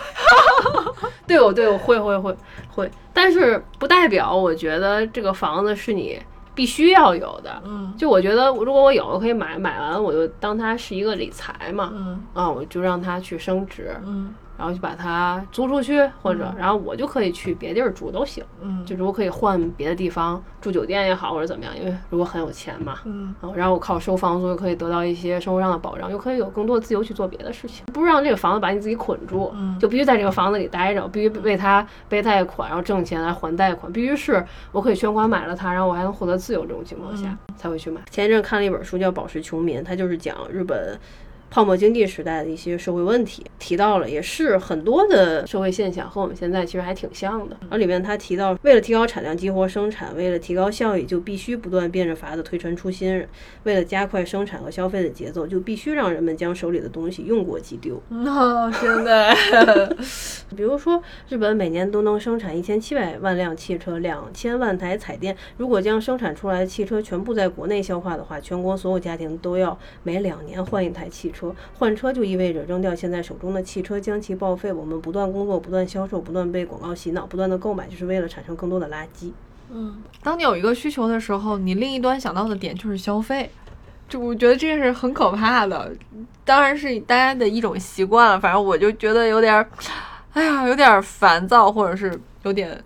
[1.28, 2.34] 对，我对我会会会
[2.70, 6.18] 会，但是不代表我觉得这个房子是你。
[6.56, 14.34] 必须要有的，嗯，就我觉得，如果我有，我可以买，买完我就当它是一个理财嘛，嗯，啊，我就让它去升值，嗯。
[14.58, 18.44] 然后就把它租出去，或者然后我就可以去别地儿住都行。
[18.62, 38.02] 嗯，就如果可以换别的地方住酒店也好，或者怎么样，因为如果很有钱嘛，嗯，然后我靠收房租又可以得到一些生活上的保障，又可以有更多的自由去做别的事情，不让这个房子把你自己捆住，嗯，就必须在这个房子里待着，必须为它背贷款，然后挣钱来还贷款，必须是我可以全款买了它，然后我还能获得自由这种情况下才会去买。
[38.10, 40.98] 前一阵看了一本书叫《宝石穷民》，它就是讲日本。
[41.50, 47.56] 泡沫经济时代的一些社会问题提到了，也是很多的社会现象和我们现在其实还挺像的。
[47.70, 53.22] 而里面他提到，为了提高产量激活生产，为了提高效益，就必须不断变着法子推陈出新；
[53.64, 58.02] 为了加快生产和消费的节奏，就必须让人们将手里的东西用过即丢。
[58.10, 59.96] 那真的，
[60.58, 65.36] 比如说日本每年都能生产一千七百万辆汽车，两千万台彩电。
[65.58, 71.35] 如果将生产出来的汽车全部在国内消化的话，全国所有家庭都要每两年换一台汽车。
[71.36, 74.72] 车换车就意味着扔掉现在手中的汽车，将其报废。
[74.72, 79.32] 我们不断工作，不断销售，不断被广告洗脑，不断的购买，就是为了产生更多的垃圾。
[79.70, 83.52] 嗯，当你有一个需求的时候，你另一端想到的点就是消费。
[84.08, 85.92] 就我觉得这是很可怕的，
[86.44, 88.40] 当然是大家的一种习惯了。
[88.40, 89.68] 反正我就觉得有点，
[90.34, 92.80] 哎呀，有点烦躁，或者是有点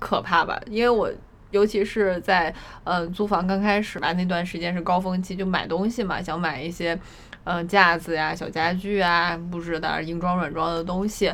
[0.00, 0.60] 可怕吧。
[0.68, 1.08] 因为我
[1.52, 2.52] 尤其是在
[2.82, 6.98] 呃租房刚开始吧，那段时间是高峰期，就买东西嘛，想买一些
[7.44, 11.26] 嗯、呃架子呀、小家具啊、布置的硬装软装的东西，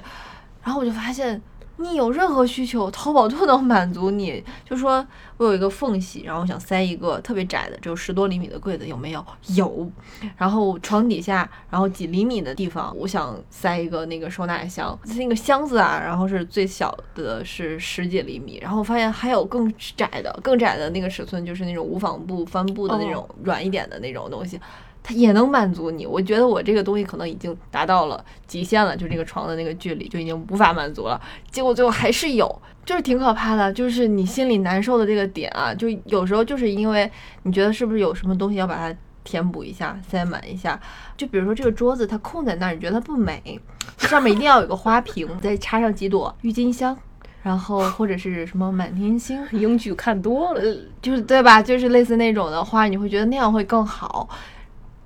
[0.63, 1.41] 然后我就发现。
[1.83, 4.45] 你有任何需求，淘宝都能满足你。
[4.69, 5.03] 就说
[5.39, 9.27] 我有一个缝隙，然后我想塞一个特别窄的，只有十多厘米的柜子，有没有？
[9.57, 9.91] 有。
[10.37, 24.61] 然后床底下，然后几厘米的地方，我想塞一个那个收纳箱，那个箱子啊，然后是最小的是十几厘米，然后我发现还有更窄的，更窄的那个尺寸，就是那种无纺布、帆布的那种软一点的那种东西。
[25.03, 31.21] 它也能满足你，我觉得我这个东西可能已经达到了极限了，就这个床的那个距离就已经无法满足了。
[31.51, 37.11] 结果最后还是有，就是挺可怕的，就是你心里难受的这个点啊，就有时候就是因为
[37.45, 38.95] 你觉得是不是有什么东西要把它
[39.25, 40.79] 填补一下、塞满一下。
[41.17, 43.61] 就比如说这个桌子它空在那儿，你觉得它不美，
[43.99, 46.97] 上面一定要有个花瓶，再插上几朵郁金香。
[47.43, 50.61] 然后或者是什么满天星，英剧看多了，
[51.01, 51.63] 就是对吧？
[51.63, 54.29] 就是类似那种的花，你会觉得那样会更好。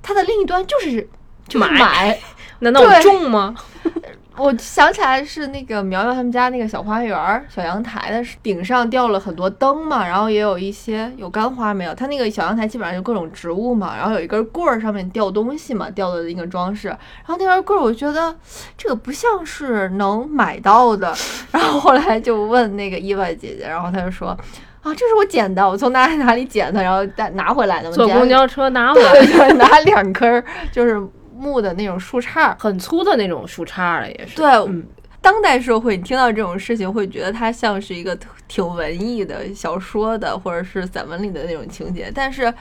[0.05, 1.09] 它的另一端就是
[1.49, 2.17] 就是买，
[2.61, 3.55] 难道我种吗？
[4.37, 11.95] 我想起来是那个苗苗他们家那个小花园、小阳台的顶上吊了很多灯嘛，然后也有一些有干花没有？
[11.95, 16.89] 它那个小阳台基本上就各种植物嘛，然后有一根棍儿上面吊东西嘛，吊的那个装饰。
[16.89, 18.35] 然后那根棍儿我觉得
[18.77, 21.15] 这个不像是能买到的，
[21.53, 24.37] 然后后来就问那个伊娃姐姐，然后她就说。
[24.85, 27.91] 啊，这是我捡的，我从哪里哪里捡的，然后带拿回来的。
[27.91, 31.01] 坐公交车拿回来，对， 拿两根就是
[31.35, 34.37] 木的那种树杈，很粗的那种树杈了，也是。
[34.37, 34.87] 对，嗯，
[35.23, 38.17] 当代社会，你听到这种事情，会觉得它像是一个
[38.47, 42.13] 挺文艺的小说的，或者是散文里的那种情节。
[42.15, 42.53] 但是，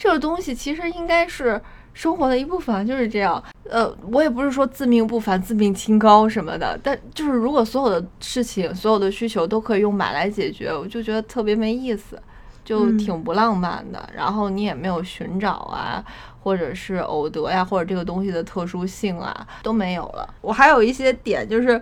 [0.00, 1.60] 这个东西其实应该是
[1.92, 3.42] 生活的一部分，就是这样。
[3.68, 12.18] 呃，我也不是说自命不凡、自命清高什么的，但就是如果所有的事情、所有的需求都可以用买来解决，我就觉得特别没意思，
[12.64, 14.02] 就挺不浪漫的。
[14.08, 16.02] 嗯、然后你也没有寻找啊。
[16.42, 20.26] 或者是偶得呀，或者这个东西的特殊性啊，都没有了。
[20.40, 21.78] 我还有一些点，就是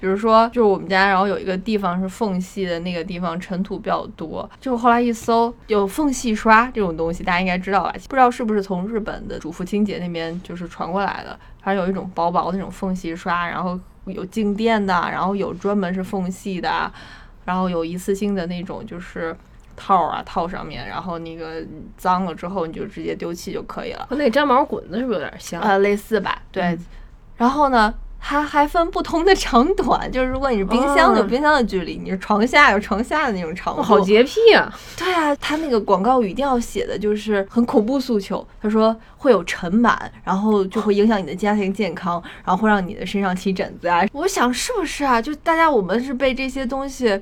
[0.00, 4.48] 比如说，就是我们家，然后有一个地方是缝隙的那个地方，尘土比较多。
[4.60, 7.92] 就后来一搜，有缝隙刷这种东西，大家应该知道吧？
[8.08, 11.38] 不知道是不是从日本的主妇清洁那边就是传过来的？
[11.62, 16.90] 反正有一种薄薄的那种缝隙刷，然后有静电的，然后有专门是缝隙的，
[17.44, 19.36] 然后有一次性的那种就是。
[19.80, 21.64] 套啊套上面，然后那个
[21.96, 24.04] 脏了之后你就直接丢弃就可以了。
[24.10, 25.62] 和那粘毛滚子是不是有点像？
[25.62, 26.42] 呃，类似吧。
[26.50, 26.64] 对。
[26.64, 26.86] 嗯、
[27.36, 33.82] 然后呢，它还分不同的长短，就是如果你是冰箱有冰箱的距离，哦、你是床下有床下的那种长度。
[33.82, 34.70] 好洁癖啊！
[34.96, 38.46] 对啊，他那个广告语一定要写的就是很恐怖诉求。
[38.60, 44.04] 他说会有尘螨，然后就会影响你的家庭健康，然后会让你的身上起疹子啊。
[44.12, 45.22] 我想是不是啊？
[45.22, 47.18] 就大家我们是被这些东西。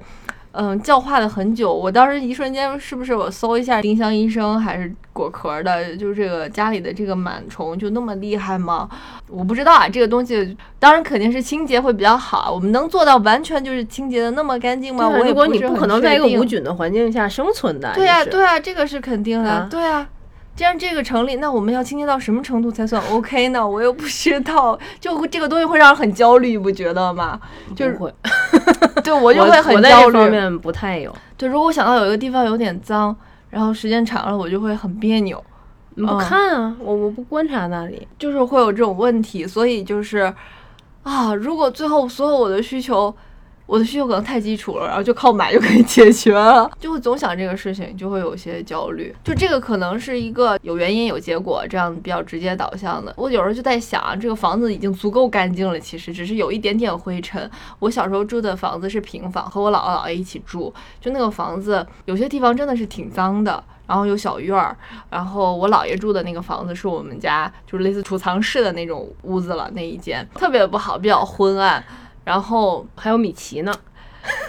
[0.57, 1.73] 嗯，教化了很久。
[1.73, 8.89] 我当时一瞬间，是不是我搜一下丁香医生还是果壳的，就是这个家里的这个螨虫就那么厉害吗？
[9.29, 9.89] 我不知道啊。
[9.89, 12.51] 这个东西当然肯定是清洁会比较好。
[12.53, 15.09] 我们能做到完全就是清洁的那么干净吗？
[15.09, 20.09] 我如果你不可能在一个无菌的环境下生存的，对呀、啊，对啊，这个是肯定的，啊对啊。
[20.57, 23.69] 既然这个成立，那我们要清洁到什么程度才算 OK 呢？
[23.69, 27.39] 我又不知道， 就这个东西会让人很焦虑，不觉得吗？
[27.77, 28.13] 就是会，
[29.05, 30.13] 对我就会很焦虑。
[30.15, 31.15] 这方面不太有。
[31.37, 33.15] 对，如果我想到有一个地方有点脏，
[33.51, 35.45] 然后时间长了，我就会很别扭，
[35.95, 39.47] 你不看啊，我我不观察那里，就是会有这种问题。
[39.47, 40.33] 所以就是
[41.03, 43.15] 啊，如果最后所有我的需求。
[43.67, 49.15] 我的需求可能太基础了，然后就靠买就可以解决了，就会总想这个事情，就会有些焦虑。
[49.25, 53.13] 就这个可能是一个有原因有结果这样比较直接导向的。
[53.17, 57.51] 我有时候就在想，这个房子已经足够干净了，其实只是有一点点灰尘。
[57.81, 63.63] 我小时候住的房子是平房，和我姥姥姥爷一起住，就那个房子有些地方真的是挺脏的。
[63.89, 64.77] 然后有小院儿，
[65.09, 71.85] 然后我姥爷住的那个房子是我们家就是类似储藏室的那种屋子了，那一间特别不好，比较昏暗。
[72.27, 73.73] 然后还有米奇呢，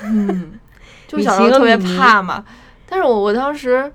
[0.03, 0.59] 嗯，
[1.07, 2.43] 就小时候特别怕嘛。
[2.87, 3.91] 但是我我当时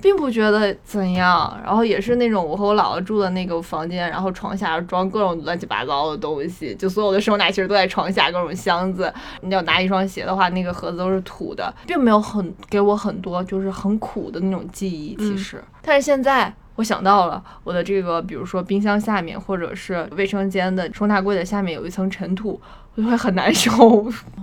[0.00, 9.12] 并不觉得怎样，然后也是那种我和我姥姥住的那个房间，然后床下装各种乱七八糟的东西，就所有的收纳其实都在床下，各种箱子。
[9.42, 15.14] 你要拿一双鞋的话，那个盒子都是土的，并没有很给我很多就是很苦的那种记忆。
[15.16, 16.54] 其实，嗯、但是现在。
[16.76, 22.60] 我想到了我的这个，比如说冰箱下面，或者是卫生间的收纳柜的下面有一层尘土，
[22.96, 23.70] 我就会很难受。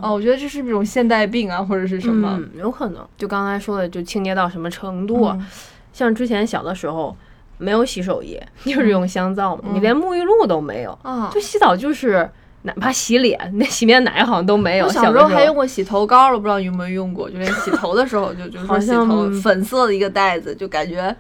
[0.02, 2.38] 哦，我觉得这是一种现代病啊，或者是什么？
[2.40, 3.06] 嗯、有可能。
[3.18, 5.26] 就刚才说的，就清洁到什么程度？
[5.26, 5.46] 嗯、
[5.92, 7.16] 像之前小的时候
[7.58, 12.30] 没有洗手液， 就是用香皂嘛，嗯、你连沐浴露都没有，啊，就洗澡就是
[12.64, 14.86] 哪怕洗脸，那洗面奶好像都没有。
[14.86, 17.30] 我小时候还用过洗头膏了，不知道你有没有用过？
[17.30, 21.16] 就连洗头的时候，就就是说洗头粉色的一个袋子，就感觉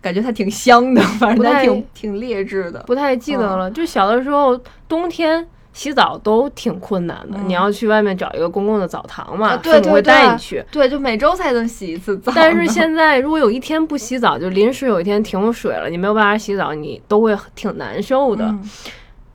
[0.00, 3.70] 感觉它挺香的，反正它挺挺劣质的，不太记得了。
[3.70, 4.58] 就小的时候，
[4.88, 10.64] 冬天洗澡都挺困难的，你要去外面找一个公共的澡堂嘛，父母会带你去。
[10.72, 12.32] 对，就每周才能洗一次澡。
[12.34, 18.52] 但是现在，如果有一天不洗澡，就临时有一天停水了，你没有办法洗澡，你都会挺难受的。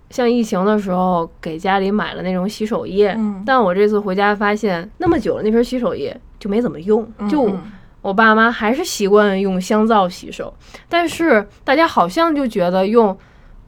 [0.09, 7.51] 像疫情的时候，给家里买了那种洗手液，但我这次回家发现，那么久了那瓶洗手液就没怎么用，就
[8.01, 10.53] 我爸妈还是习惯用香皂洗手。
[10.87, 13.17] 但是大家好像就觉得用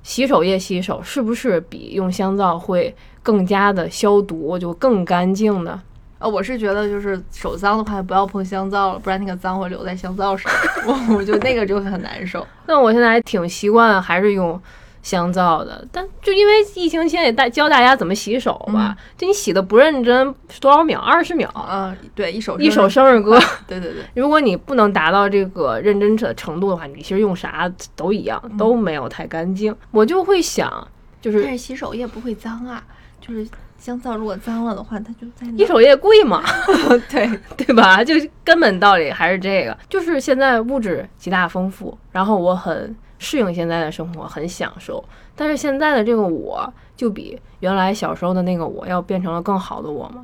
[0.08, 5.82] 洗手液洗手是不是比用香皂会更加的消毒，就更干净呢？
[6.20, 10.50] 呃，我是觉得就是手脏的话不要碰香皂了，不然那个脏会留在香皂上，
[10.88, 12.48] 我我就那个就很难受。
[12.68, 14.58] 那我现在还挺习惯，还是用。
[15.02, 21.00] 香皂的，但就因为疫情期间也大教大家怎么洗手吧，就你洗的不认真，多少秒？
[21.00, 21.50] 二十秒？
[21.70, 23.40] 嗯，对，一首一首生日歌。
[23.68, 29.74] 对对对，如果你不能达到这个认真的程度的话，你其实用啥都一样，都没有太干净。
[29.92, 30.88] 我就会想，
[31.22, 32.84] 就是但是洗手液不会脏啊，
[33.22, 36.44] 就是香皂如果脏了的话，它就在洗手液贵嘛，
[37.10, 38.04] 对 对吧？
[38.04, 42.94] 就根本道理还是这个，就是现在物质极大丰富，然后我很。
[43.20, 45.04] 适应现在的生活很享受，
[45.36, 50.24] 但是现在的这个我就比原来小时候的那个我要变成了更好的我吗？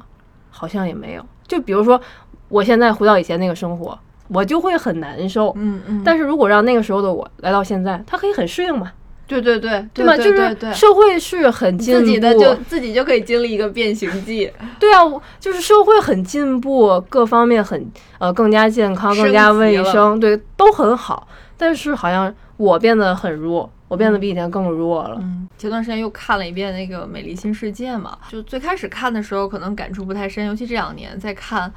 [0.50, 1.26] 好像也没有。
[1.48, 2.00] 就比如说，
[2.48, 5.52] 我现在回到以前那个生活，我就会很难受。
[5.56, 6.02] 嗯嗯。
[6.06, 8.91] 但是如果让那个时候的我来到现在，他可以很适应嘛？
[9.26, 10.16] 对对对，对吧？
[10.16, 14.52] 就是社会是很进步，自己的就自己就可以经历一个变形记。
[14.80, 15.02] 对啊，
[15.39, 21.28] 就是社会很进步，各方面很呃更加健康、更加卫生，对，都很好。
[21.58, 22.34] 但是好像。
[22.58, 25.18] 我变得很弱，我变得比以前更弱了。
[25.22, 31.72] 嗯，前段时间又看了一遍那个《美丽新世界》嘛，就最开始看的时候可能感触不太深，尤其这两年再看，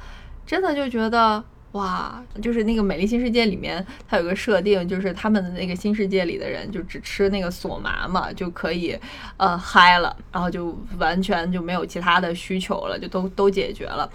[0.45, 8.97] 真的就觉得哇，就是那个《美丽新世界》里面它有个设定，就是他们的那个新世界里的人就只吃那个索麻嘛，就可以
[9.37, 14.09] 呃嗨了，然后就完全就没有其他的需求了，就都都解决了。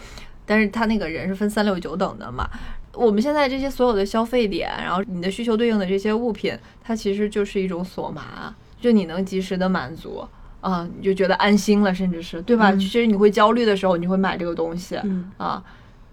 [0.44, 2.48] 但是他那个人是分三六九等的嘛。
[2.94, 10.26] 我们现在这些所有的消费点，然后你的需求对应的这些物品，它其实就是一种锁麻，就你能及时的满足
[10.60, 12.72] 啊，你就觉得安心了，甚至是对吧？
[12.72, 14.96] 其实你会焦虑的时候，你会买这个东西
[15.38, 15.62] 啊，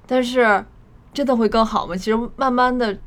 [0.07, 0.63] 但是
[1.13, 1.95] 真的会更好吗？
[1.95, 2.97] 其实慢慢的，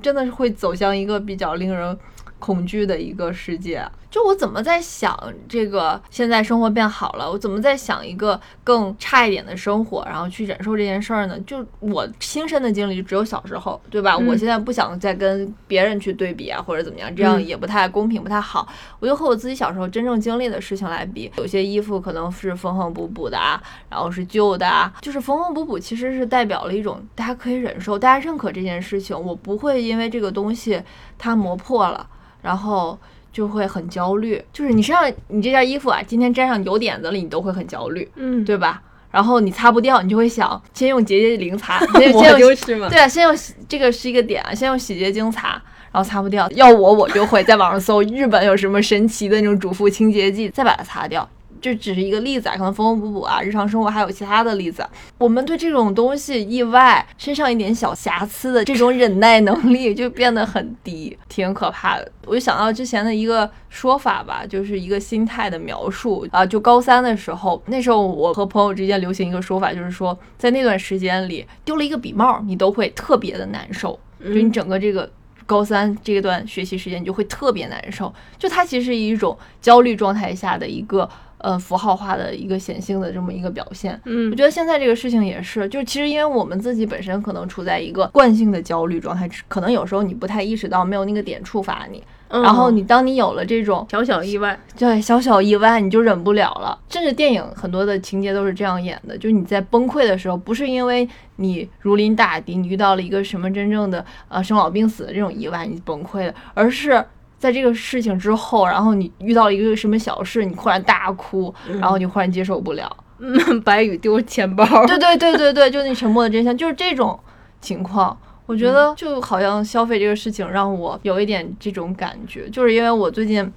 [0.00, 1.98] 真的是会走向一个比较令人
[2.38, 3.84] 恐惧的一个世界。
[4.12, 11.40] 就我怎么在想这个，现在生活变好了，我怎么在想一个更差一点的生活，然后去忍受这件事儿呢？
[11.46, 14.18] 就我亲身的经历就只有小时候，对吧？
[14.18, 18.68] 我现在不想再跟别人去对比啊，或者怎么样，这样也不太公平，不太好。
[19.00, 23.58] 我就和我自己小时候真正经历的事情来比，有些衣服可能是缝缝补补的啊，
[23.88, 30.82] 然后是旧的啊，就是缝缝补补其实是代表了一种大家可以忍受，大家认可这件事情，我不会因为这个东西
[31.16, 32.06] 它磨破了，
[32.42, 32.98] 然后。
[33.32, 38.82] 就会很焦虑，就是你身上你这件衣服啊，今天沾上油点子了，你都会很焦虑，嗯，对吧？
[39.10, 43.36] 然后你擦不掉，你就会想先用洁洁灵擦， 我就是嘛，对啊，先用
[43.68, 45.48] 这个是一个点啊，先用洗洁精擦，
[45.90, 51.28] 然后擦不掉，要我我就会在网上搜日本有什么神奇的那种主妇清洁剂，再把它擦掉。
[51.62, 54.84] 这只是一个例子啊，可能缝缝补补啊，日常生活还有其他的例子。
[55.16, 62.12] 我们对这种东西意外身上一点小瑕疵的这种忍耐能力就变得很低，挺可怕的。
[62.26, 66.44] 我就想到之前的一个说法吧，就是一个心态的描述啊。
[66.44, 73.96] 就高三的时候，那时候我和朋友之间流行一个说法，就是说在那段时间里丢了一个笔帽，你都会特别的难受。
[74.20, 75.08] 就你整个这个
[75.46, 78.12] 高三这段学习时间，你就会特别难受。
[78.36, 81.08] 就它其实是一种焦虑状态下的一个。
[81.42, 96.78] 呃，符号化的一个显性的这么一个表现，嗯，我觉得现在这个事情也是，就是其实因为我们自己本身可能处在一个惯性的焦虑状态，可能有时候你不太意识到，没有那个点触发你，然后你当你有了这种小小意外，对小小意外，你就忍不了了。
[96.88, 107.04] 甚至电影很多的情节都是这样演的，就是你在崩溃的时候，不是因为你如临大敌，你遇到了一个什么真正的呃生老病死的这种意外，你崩溃了，而是。
[107.42, 112.88] 在这个事情之后，然后你遇到了一个什么小事，你忽然大哭，然后你忽然接受不了。
[113.18, 114.64] 嗯，白宇丢钱包。
[114.86, 117.18] 对对对对对，就那沉默的真相，就是这种
[117.60, 118.16] 情况。
[118.46, 123.52] 我觉得就好像消费这个事情让我有一点这种感觉，就是因为我最近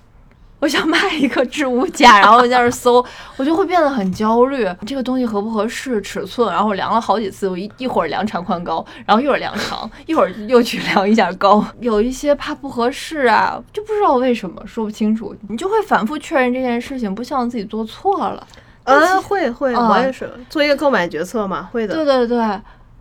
[0.60, 3.06] 我想买一个置物架， 然后在那儿搜，
[3.38, 4.68] 我就会变得很焦虑。
[4.86, 6.52] 这个东西合不合适尺寸？
[6.52, 18.48] 然后我量了好几次，我一一会儿量长宽高，然后一会儿量长， 一会儿又去量一下高，有一些怕不合适啊，就不知道为什么说不清楚，你就会反复确认这件事情，不希望自己做错了。
[18.86, 21.96] 呃，会会，啊我也是做一个购买决策嘛，会的。
[21.96, 22.38] 对对对，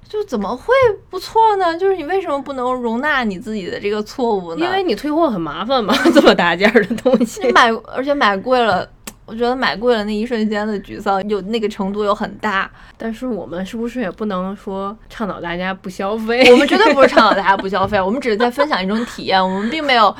[0.09, 0.73] 就怎么会
[1.11, 1.77] 不错呢？
[1.77, 4.65] 就是你为什么不能容纳你自己的这个错误呢？
[4.65, 7.51] 因为你退货很麻烦嘛， 这么大件儿的东西你。
[7.55, 8.89] 买，而且买贵了，
[9.27, 12.71] 我觉得买贵了那一瞬间的沮丧，有那个程度又很大。
[12.97, 16.49] 但是我们是不是也不能说倡导大家不消费？
[16.53, 20.15] 我们绝对不是倡导大家不消费，我们只是在分享一种体验，我们并没有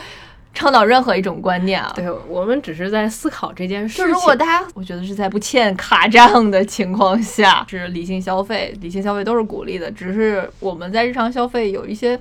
[0.55, 1.93] 倡导任何一种观念啊。
[1.95, 4.15] 对，我们只是在思考这件事就情。
[4.15, 12.19] 如果大家，我觉得是在不欠卡账的情况下，是理性消费，理性消费都是鼓励的，只是我们在日常消费有一些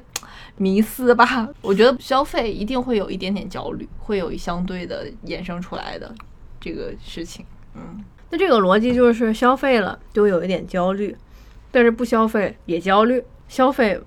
[0.58, 1.48] 迷思吧。
[1.62, 6.14] 我觉得消费一定会有一点点焦虑，会有相对的衍生出来的
[6.60, 7.46] 这个事情。
[7.76, 11.16] 嗯，那这个逻辑就是消费了就有一点焦虑，
[11.72, 14.00] 但是不消费也焦虑，消费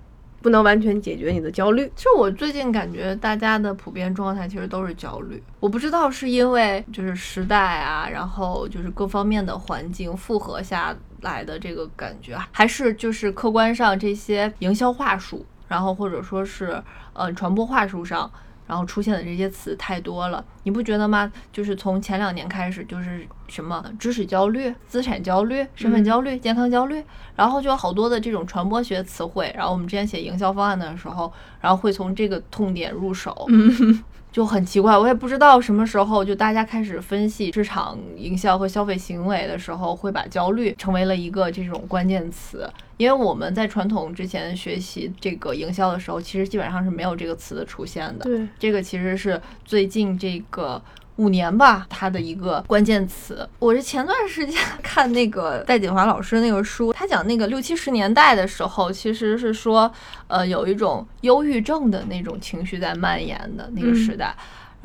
[0.46, 1.90] 不能完全解决你的焦虑。
[1.96, 16.80] 其实我最近感觉大家的普遍状态其实都是焦虑，我不知道是因为就是时代啊，然后就是各方面的环境复合下来的这个感觉，还是就是客观上这些营销话术，然后或者说是
[17.14, 18.30] 嗯传播话术上。
[18.66, 21.30] 然后出现的这些词太多了，你不觉得吗？
[21.52, 27.02] 就是从前两年开始，就是什么知识焦虑、资产焦虑、身份焦虑、健康焦虑，
[27.36, 29.52] 然后就有好多的这种传播学词汇。
[29.56, 33.46] 然后我们之前写营销方案的时候，然后会从这个痛点入手，
[34.36, 42.70] 就很奇怪，我也不知道什么时候就大家开始分析市场营销和消费行为的时候，会把焦虑成为了一个这种关键词。
[42.98, 48.24] 因为我们在传统之前学习这个营销的时候，其实基本上是没有这个词的出现的。
[48.24, 50.82] 对，这个其实是最近这个
[51.16, 53.48] 五年吧，它的一个关键词。
[53.58, 59.90] 我是前段时间 看那个戴锦华老师那个书，他讲那个六七十年代的时候，其实是说，
[60.26, 64.34] 呃，有一种忧郁症的那种情绪在蔓延的那个时代。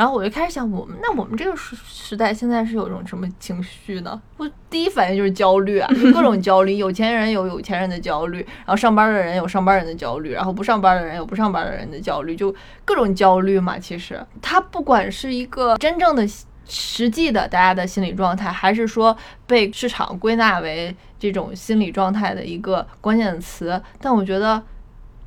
[0.02, 4.20] 然后我就开始想，我们那我们这个时时代现在是有一种什么情绪呢？
[4.36, 6.78] 我第一反应就是焦虑啊，各种焦虑。
[6.78, 12.52] 有钱人有有钱人的焦虑，然后上班的人有上班人的焦虑，然后不上班的人有不上班的人的焦虑，就
[12.84, 13.78] 各种焦虑嘛。
[13.78, 16.28] 其实它不管是一个真正的
[16.66, 24.64] 实际的大家的心理状态，还是说被市场归纳为这种心理状态的一个关键词，但我觉得。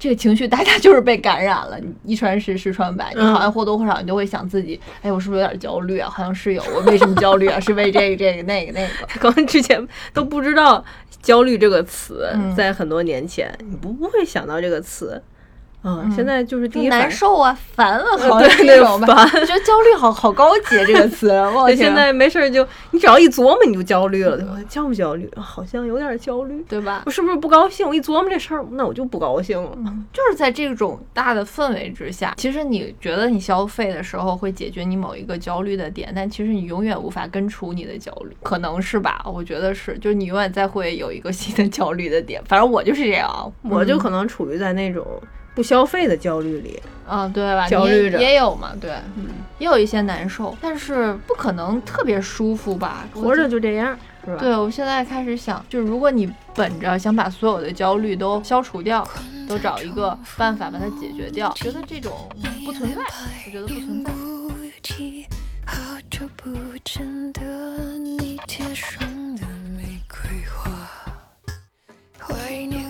[0.05, 6.11] 这个情绪大家就是被感染了，你一传十，十传百，你好像或多或少你就会想自己，哎，我是不是有点焦虑啊？
[6.11, 7.59] 好像是有，我为什么焦虑啊？
[7.59, 9.07] 是为这个、这个、那个、那个。
[9.19, 10.85] 可能之前都不知道
[11.23, 15.23] “焦虑”这个词，嗯在很多年前你不不会想到这个词。
[15.85, 16.89] 嗯，现在就是第一。
[16.89, 19.27] 难受啊，烦啊，好对那个像是这种吧。
[19.27, 21.31] 烦我觉得焦虑好好高级啊，这个词。
[21.55, 24.57] 我现在没事儿就你只要一琢磨你就焦虑了，对吧？
[24.69, 25.31] 焦不焦虑？
[25.37, 26.65] 好像有点焦虑。
[26.69, 27.11] 对吧我？
[27.11, 27.87] 是不是不高兴？
[27.87, 29.71] 我一琢磨这事儿，那我就不高兴了。
[30.13, 39.23] 就是在这种大的氛围之下，其实你觉得你消费的时候会解决你某一个焦虑的点，但其实你永远无法根除你的焦虑，可能是吧？
[39.27, 42.43] 我觉得是，就是你永远再会有一个新的焦虑的点。
[42.47, 45.07] 反正我就是这样啊，我就可能处于在那种
[45.55, 46.83] 不消费的焦虑里。
[47.07, 47.69] 嗯，对吧？
[47.69, 49.27] 焦虑着也有嘛，对，嗯
[49.59, 53.07] 也有一些难受，但是不可能特别舒服吧？
[53.13, 53.95] 活着就这样，
[54.25, 54.39] 是吧？
[54.41, 59.07] 对，我现在开始想，就是如果你本着想把所有的焦虑都消除掉，
[59.47, 62.13] 都找一个办法把它解决掉，觉得这种
[62.65, 63.03] 不存在，
[63.47, 64.11] 我觉得不存在。
[65.67, 65.77] 好
[66.11, 66.51] 久不
[66.85, 67.43] 见的
[67.99, 69.01] 你贴上
[69.37, 69.43] 的
[69.77, 70.89] 玫瑰花，
[72.19, 72.84] 怀念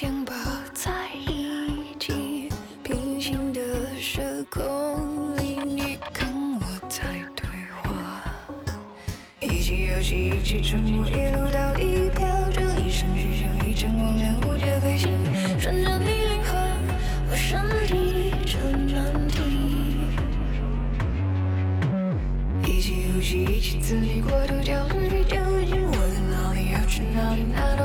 [0.00, 0.32] 想抱
[0.72, 0.92] 在
[1.26, 2.48] 一起，
[2.84, 3.60] 平行的
[4.00, 7.02] 时空里，你跟我在
[7.34, 7.44] 对
[7.82, 8.22] 话。
[9.40, 15.10] 一起游戏，一起沉默，一路到底，飘着一生许下一阵光亮无界飞行，
[15.58, 16.54] 顺着你灵魂，
[17.28, 19.42] 我身体成难题。
[22.70, 25.36] 一起呼吸，一起自己过度焦虑，究
[25.66, 27.82] 竟我在哪里，要去哪里，哪都